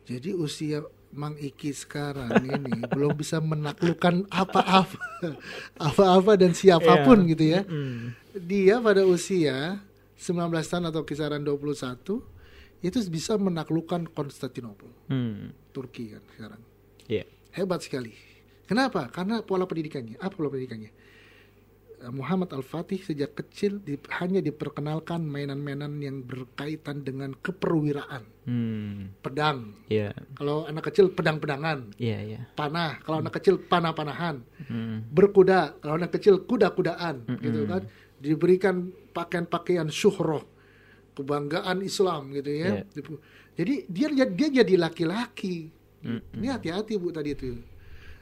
Jadi 0.07 0.32
usia 0.34 0.82
Mang 1.10 1.34
Iki 1.36 1.74
sekarang 1.74 2.30
ini 2.45 2.86
belum 2.93 3.18
bisa 3.18 3.41
menaklukkan 3.41 4.30
apa-apa, 4.30 5.01
apa-apa 5.89 6.32
dan 6.38 6.53
siapa 6.53 7.01
pun 7.01 7.26
Iya. 7.26 7.30
gitu 7.34 7.43
ya. 7.45 7.62
Mm. 7.66 8.01
Dia 8.45 8.76
pada 8.78 9.01
usia 9.03 9.82
19 10.16 10.38
tahun 10.62 10.86
atau 10.88 11.01
kisaran 11.01 11.41
21 11.41 12.22
itu 12.80 12.97
bisa 13.10 13.36
menaklukkan 13.36 14.07
Konstantinopel, 14.07 14.88
Hmm. 15.10 15.51
Turki 15.74 16.14
kan 16.14 16.24
sekarang. 16.32 16.62
Iya. 17.10 17.26
Hebat 17.51 17.82
sekali. 17.82 18.14
Kenapa? 18.64 19.10
Karena 19.10 19.41
pola 19.41 19.66
pendidikannya. 19.66 20.16
Apa 20.16 20.32
pola 20.32 20.47
pendidikannya? 20.47 20.91
Muhammad 22.08 22.56
Al-Fatih 22.56 23.04
sejak 23.04 23.36
kecil 23.36 23.84
di- 23.84 24.00
hanya 24.16 24.39
diperkenalkan 24.39 25.20
mainan-mainan 25.22 26.00
yang 26.00 26.24
berkaitan 26.24 27.04
dengan 27.04 27.36
keperwiraan. 27.36 28.24
Hmm. 28.47 29.12
Pedang. 29.20 29.76
Iya. 29.91 30.16
Kalau 30.34 30.64
anak 30.64 30.88
kecil 30.88 31.12
pedang-pedangan. 31.12 31.91
Iya, 32.00 32.20
iya. 32.24 32.39
Panah. 32.56 33.04
Kalau 33.04 33.20
anak 33.20 33.36
kecil 33.36 33.60
panah-panahan. 33.60 34.39
Hmm. 34.66 35.04
Berkuda. 35.12 35.76
Kalau 35.84 36.00
anak 36.00 36.16
kecil 36.16 36.47
kuda-kudaan. 36.47 37.28
Gitu 37.38 37.68
kan. 37.68 37.84
Diberikan 38.18 38.76
pakaian-pakaian 39.12 39.91
syuhroh. 39.91 40.47
Kebanggaan 41.14 41.84
Islam 41.84 42.32
gitu 42.32 42.47
ya. 42.47 42.88
Jadi 43.60 43.91
dia 43.91 44.08
dia 44.24 44.50
jadi 44.64 44.76
laki-laki. 44.80 45.68
Ini 46.32 46.47
hati-hati 46.47 46.95
Bu 46.95 47.12
tadi 47.12 47.36
itu. 47.36 47.60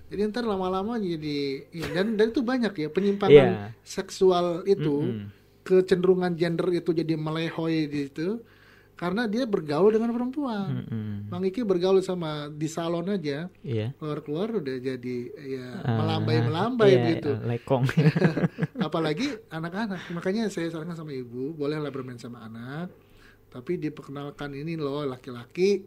Jadi 0.07 0.21
ntar 0.25 0.43
lama-lama 0.43 0.95
jadi 0.95 1.39
ya, 1.67 1.87
dan 1.91 2.15
dan 2.15 2.31
itu 2.31 2.39
banyak 2.39 2.73
ya 2.73 2.87
penyimpangan 2.87 3.35
Iya. 3.51 3.75
seksual 3.83 4.63
itu 4.63 5.03
Mm-mm. 5.03 5.27
kecenderungan 5.61 6.31
gender 6.33 6.71
itu 6.71 6.91
jadi 6.91 7.13
melehoy 7.13 7.85
gitu 7.87 8.39
karena 8.95 9.27
dia 9.27 9.45
bergaul 9.45 9.91
dengan 9.91 10.09
perempuan. 10.09 10.81
Mm-mm. 10.81 11.29
Bang 11.29 11.43
Iki 11.43 11.61
bergaul 11.61 11.99
sama 11.99 12.47
di 12.47 12.65
salon 12.65 13.11
aja 13.11 13.45
Iya. 13.61 13.91
keluar-keluar 13.93 14.57
udah 14.57 14.75
jadi 14.79 15.17
ya 15.37 15.67
Ah, 15.83 15.99
melambai-melambai 15.99 16.89
iya, 16.89 17.03
gitu. 17.13 17.31
iya, 17.35 17.45
lekong. 17.45 17.83
Apalagi 18.79 19.27
anak-anak. 19.53 20.01
Makanya 20.11 20.47
saya 20.47 20.71
sarankan 20.71 20.95
sama 20.95 21.11
ibu, 21.11 21.51
bolehlah 21.51 21.91
bermain 21.91 22.17
sama 22.17 22.41
anak, 22.41 22.89
tapi 23.49 23.75
diperkenalkan 23.75 24.55
ini 24.55 24.73
loh 24.73 25.03
laki-laki. 25.03 25.83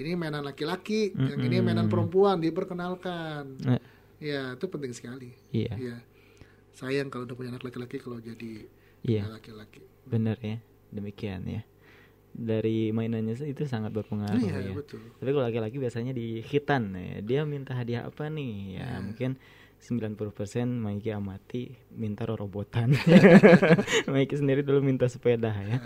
Ini 0.00 0.16
mainan 0.16 0.40
laki-laki, 0.40 1.12
yang 1.12 1.36
ini 1.38 1.60
mainan 1.60 1.86
perempuan 1.86 2.40
diperkenalkan. 2.40 3.60
Eh, 3.68 3.82
Ya, 4.20 4.52
itu 4.52 4.68
penting 4.68 4.92
sekali. 4.92 5.32
iya. 5.48 5.72
Iya. 5.76 5.96
Sayang 6.72 7.08
kalau 7.08 7.24
udah 7.24 7.32
punya 7.32 7.48
anak 7.50 7.64
laki-laki 7.64 7.96
kalau 7.96 8.16
jadi 8.16 8.68
Iya. 9.00 9.28
laki-laki. 9.28 9.80
Benar 10.04 10.36
ya. 10.40 10.60
Demikian 10.88 11.40
ya. 11.44 11.64
Dari 12.30 12.92
mainannya 12.92 13.32
itu 13.42 13.64
sangat 13.64 13.90
berpengaruh 13.90 14.36
Iya, 14.38 14.60
ya. 14.60 14.74
betul. 14.76 15.00
Tapi 15.16 15.30
kalau 15.30 15.44
laki-laki 15.44 15.76
biasanya 15.76 16.12
di 16.12 16.40
hitan 16.40 16.92
ya. 16.92 17.20
Dia 17.20 17.40
minta 17.44 17.72
hadiah 17.72 18.04
apa 18.04 18.28
nih? 18.28 18.76
Ya, 18.76 18.88
Iya. 18.88 18.96
mungkin 19.00 19.30
90% 19.80 20.20
Maiki 20.68 21.08
amati 21.10 21.72
minta 21.90 22.28
robotan. 22.28 22.92
Maiki 24.12 24.36
sendiri 24.36 24.60
dulu 24.60 24.84
minta 24.84 25.08
sepeda 25.08 25.48
ya. 25.50 25.80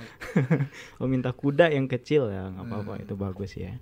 oh 0.99 1.07
minta 1.07 1.31
kuda 1.31 1.71
yang 1.71 1.87
kecil 1.87 2.27
ya, 2.29 2.51
nggak 2.51 2.67
apa-apa 2.67 2.93
itu 2.99 3.15
bagus 3.15 3.55
ya. 3.55 3.79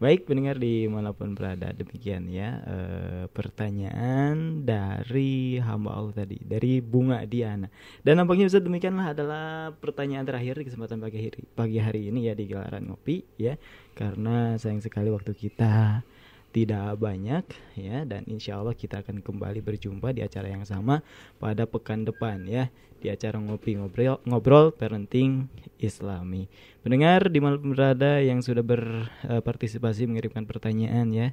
Baik 0.00 0.24
pendengar 0.24 0.56
di 0.56 0.88
mana 0.88 1.12
pun 1.12 1.36
berada 1.36 1.76
demikian 1.76 2.24
ya 2.32 2.64
eh, 2.64 3.24
pertanyaan 3.28 4.64
dari 4.64 5.60
hamba 5.60 5.92
Allah 5.92 6.24
tadi 6.24 6.40
dari 6.40 6.80
Bunga 6.80 7.20
Diana. 7.28 7.68
Dan 8.00 8.16
nampaknya 8.16 8.48
Ustaz 8.48 8.64
demikianlah 8.64 9.12
adalah 9.12 9.76
pertanyaan 9.76 10.24
terakhir 10.24 10.56
di 10.56 10.64
kesempatan 10.72 11.04
pagi 11.04 11.20
hari 11.20 11.44
pagi 11.52 11.78
hari 11.84 12.08
ini 12.08 12.32
ya 12.32 12.34
di 12.34 12.48
gelaran 12.48 12.88
ngopi 12.88 13.28
ya. 13.36 13.60
Karena 13.92 14.56
sayang 14.56 14.80
sekali 14.80 15.12
waktu 15.12 15.36
kita 15.36 16.00
tidak 16.50 16.98
banyak 16.98 17.44
ya 17.78 18.02
dan 18.08 18.26
insya 18.26 18.58
Allah 18.58 18.74
kita 18.74 19.06
akan 19.06 19.22
kembali 19.22 19.62
berjumpa 19.62 20.10
di 20.10 20.24
acara 20.24 20.50
yang 20.50 20.66
sama 20.66 21.04
pada 21.38 21.68
pekan 21.68 22.02
depan 22.02 22.42
ya 22.48 22.72
di 23.00 23.08
acara 23.08 23.40
ngopi 23.40 23.80
ngobrol 23.80 24.20
ngobrol 24.28 24.70
parenting 24.76 25.48
Islami. 25.80 26.46
Mendengar 26.84 27.32
di 27.32 27.40
mana 27.40 27.56
berada 27.56 28.20
yang 28.20 28.44
sudah 28.44 28.60
berpartisipasi 28.60 30.04
mengirimkan 30.04 30.44
pertanyaan 30.44 31.08
ya 31.08 31.28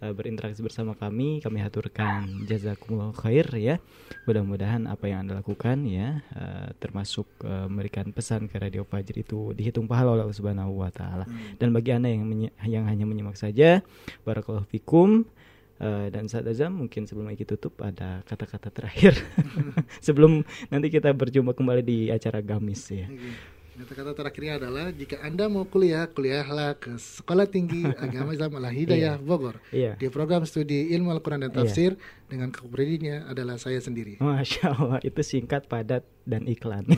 eh, 0.00 0.12
berinteraksi 0.16 0.64
bersama 0.64 0.96
kami 0.96 1.44
kami 1.44 1.60
haturkan 1.60 2.48
jazakumullah 2.48 3.12
khair 3.12 3.46
ya. 3.60 3.76
Mudah-mudahan 4.24 4.88
apa 4.88 5.12
yang 5.12 5.28
anda 5.28 5.36
lakukan 5.36 5.84
ya 5.84 6.24
eh, 6.32 6.68
termasuk 6.80 7.28
eh, 7.44 7.68
memberikan 7.68 8.08
pesan 8.16 8.48
ke 8.48 8.56
radio 8.56 8.88
Fajri 8.88 9.20
itu 9.20 9.52
dihitung 9.52 9.84
pahala 9.84 10.16
oleh 10.16 10.24
Allah 10.24 10.38
Subhanahu 10.40 10.80
wa 10.80 10.88
taala. 10.88 11.28
Dan 11.60 11.76
bagi 11.76 11.92
anda 11.92 12.08
yang 12.08 12.24
yang 12.64 12.84
hanya 12.88 13.04
menyimak 13.04 13.36
saja 13.36 13.84
barakallahu 14.24 14.64
fikum 14.68 15.28
Eh, 15.80 16.12
dan 16.12 16.28
saat 16.28 16.44
azam 16.44 16.84
mungkin 16.84 17.08
sebelum 17.08 17.32
kita 17.32 17.56
tutup 17.56 17.80
ada 17.80 18.20
kata-kata 18.28 18.68
terakhir 18.68 19.16
sebelum 20.04 20.44
nanti 20.68 20.92
kita 20.92 21.08
berjumpa 21.16 21.56
kembali 21.56 21.80
di 21.80 21.98
acara 22.12 22.44
gamis 22.44 22.84
ya 22.92 23.08
Kata-kata 23.80 24.12
terakhirnya 24.12 24.60
adalah 24.60 24.92
jika 24.92 25.24
Anda 25.24 25.48
mau 25.48 25.64
kuliah, 25.64 26.04
kuliahlah 26.04 26.76
ke 26.76 27.00
Sekolah 27.00 27.48
Tinggi 27.48 27.88
Agama 28.04 28.36
Islam 28.36 28.60
Al 28.60 28.68
Hidayah 28.76 29.16
Bogor. 29.16 29.56
Iya. 29.72 29.96
Di 29.96 30.12
program 30.12 30.44
studi 30.44 30.92
Ilmu 30.92 31.08
Al-Qur'an 31.08 31.40
dan 31.40 31.48
Tafsir 31.48 31.96
dengan 32.29 32.49
kepribadiannya 32.49 33.29
adalah 33.29 33.55
saya 33.55 33.77
sendiri. 33.77 34.17
Masya 34.17 34.73
Allah 34.73 34.99
itu 35.01 35.21
singkat 35.21 35.69
padat 35.69 36.01
dan 36.25 36.41
iklan 36.49 36.89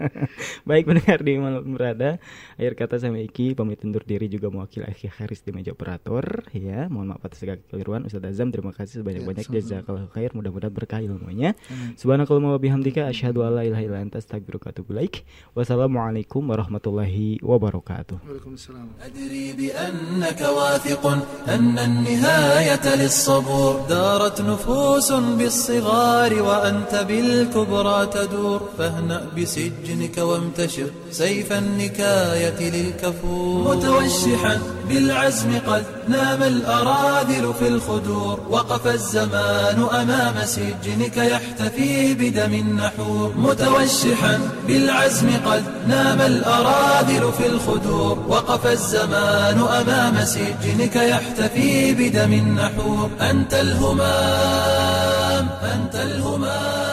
baik 0.65 0.89
mendengar 0.89 1.21
di 1.21 1.37
mana 1.37 1.61
berada 1.61 2.17
akhir 2.57 2.73
kata 2.73 2.97
saya 2.97 3.13
Iki 3.13 3.53
pamit 3.53 3.77
undur 3.85 4.01
diri 4.01 4.25
juga 4.25 4.49
mewakili 4.49 4.89
Akhi 4.89 5.05
Haris 5.05 5.45
di 5.45 5.53
meja 5.53 5.69
operator 5.69 6.49
ya 6.49 6.89
mohon 6.89 7.13
maaf 7.13 7.21
atas 7.21 7.45
segala 7.45 7.61
kekeliruan 7.61 8.09
Ustaz 8.09 8.25
Azam 8.25 8.49
terima 8.49 8.73
kasih 8.73 9.05
sebanyak-banyak 9.05 9.45
sama-sama. 9.45 9.61
jazakallahu 9.61 10.09
khair 10.09 10.33
mudah-mudahan 10.33 10.73
berkah 10.73 10.97
ilmunya 10.97 11.53
subhanakallahumma 11.93 12.57
wa 12.57 12.61
bihamdika 12.61 13.05
asyhadu 13.05 13.45
an 13.45 13.53
la 13.53 13.63
ilaha 13.69 13.83
illa 13.85 13.99
anta 14.01 14.17
astaghfiruka 14.17 14.65
wa 14.65 14.73
atubu 14.73 14.89
ilaik 14.97 15.15
wassalamualaikum 15.53 16.41
warahmatullahi 16.49 17.37
wabarakatuh 17.45 18.17
Waalaikumsalam. 18.25 18.87
أدري 19.05 19.53
بأنك 19.53 20.41
واثق 20.41 21.03
أن 21.45 21.75
النهاية 21.77 22.85
للصبور 22.97 23.85
دارت 23.85 24.37
نفوس 24.46 25.12
بالصغار 25.12 26.42
وأنت 26.42 26.94
بالكبرى 27.08 28.06
تدور 28.06 28.60
فاهنأ 28.78 29.20
بسجنك 29.38 30.18
وامتشر 30.18 30.90
سيف 31.10 31.52
النكاية 31.52 32.70
للكفور. 32.70 33.76
متوشحا 33.76 34.58
بالعزم 34.88 35.58
قد 35.66 35.84
نام 36.08 36.42
الأراذل 36.42 37.54
في 37.58 37.68
الخدور. 37.68 38.40
وقف 38.50 38.86
الزمان 38.86 39.86
أمام 40.00 40.34
سجنك 40.44 41.16
يحتفي 41.16 42.14
بدم 42.14 42.54
النحور. 42.54 43.32
متوشحا 43.36 44.40
بالعزم 44.66 45.28
قد 45.46 45.64
نام 45.88 46.20
الأراذل 46.20 47.32
في 47.38 47.46
الخدور. 47.46 48.18
وقف 48.28 48.66
الزمان 48.66 49.58
أمام 49.80 50.24
سجنك 50.24 50.96
يحتفي 50.96 51.94
بدم 51.94 52.32
النحور. 52.32 53.10
أنت 53.20 53.54
الهمام 53.54 54.33
الهمام 54.34 55.48
أنت 55.62 55.94
الهمام. 55.94 56.83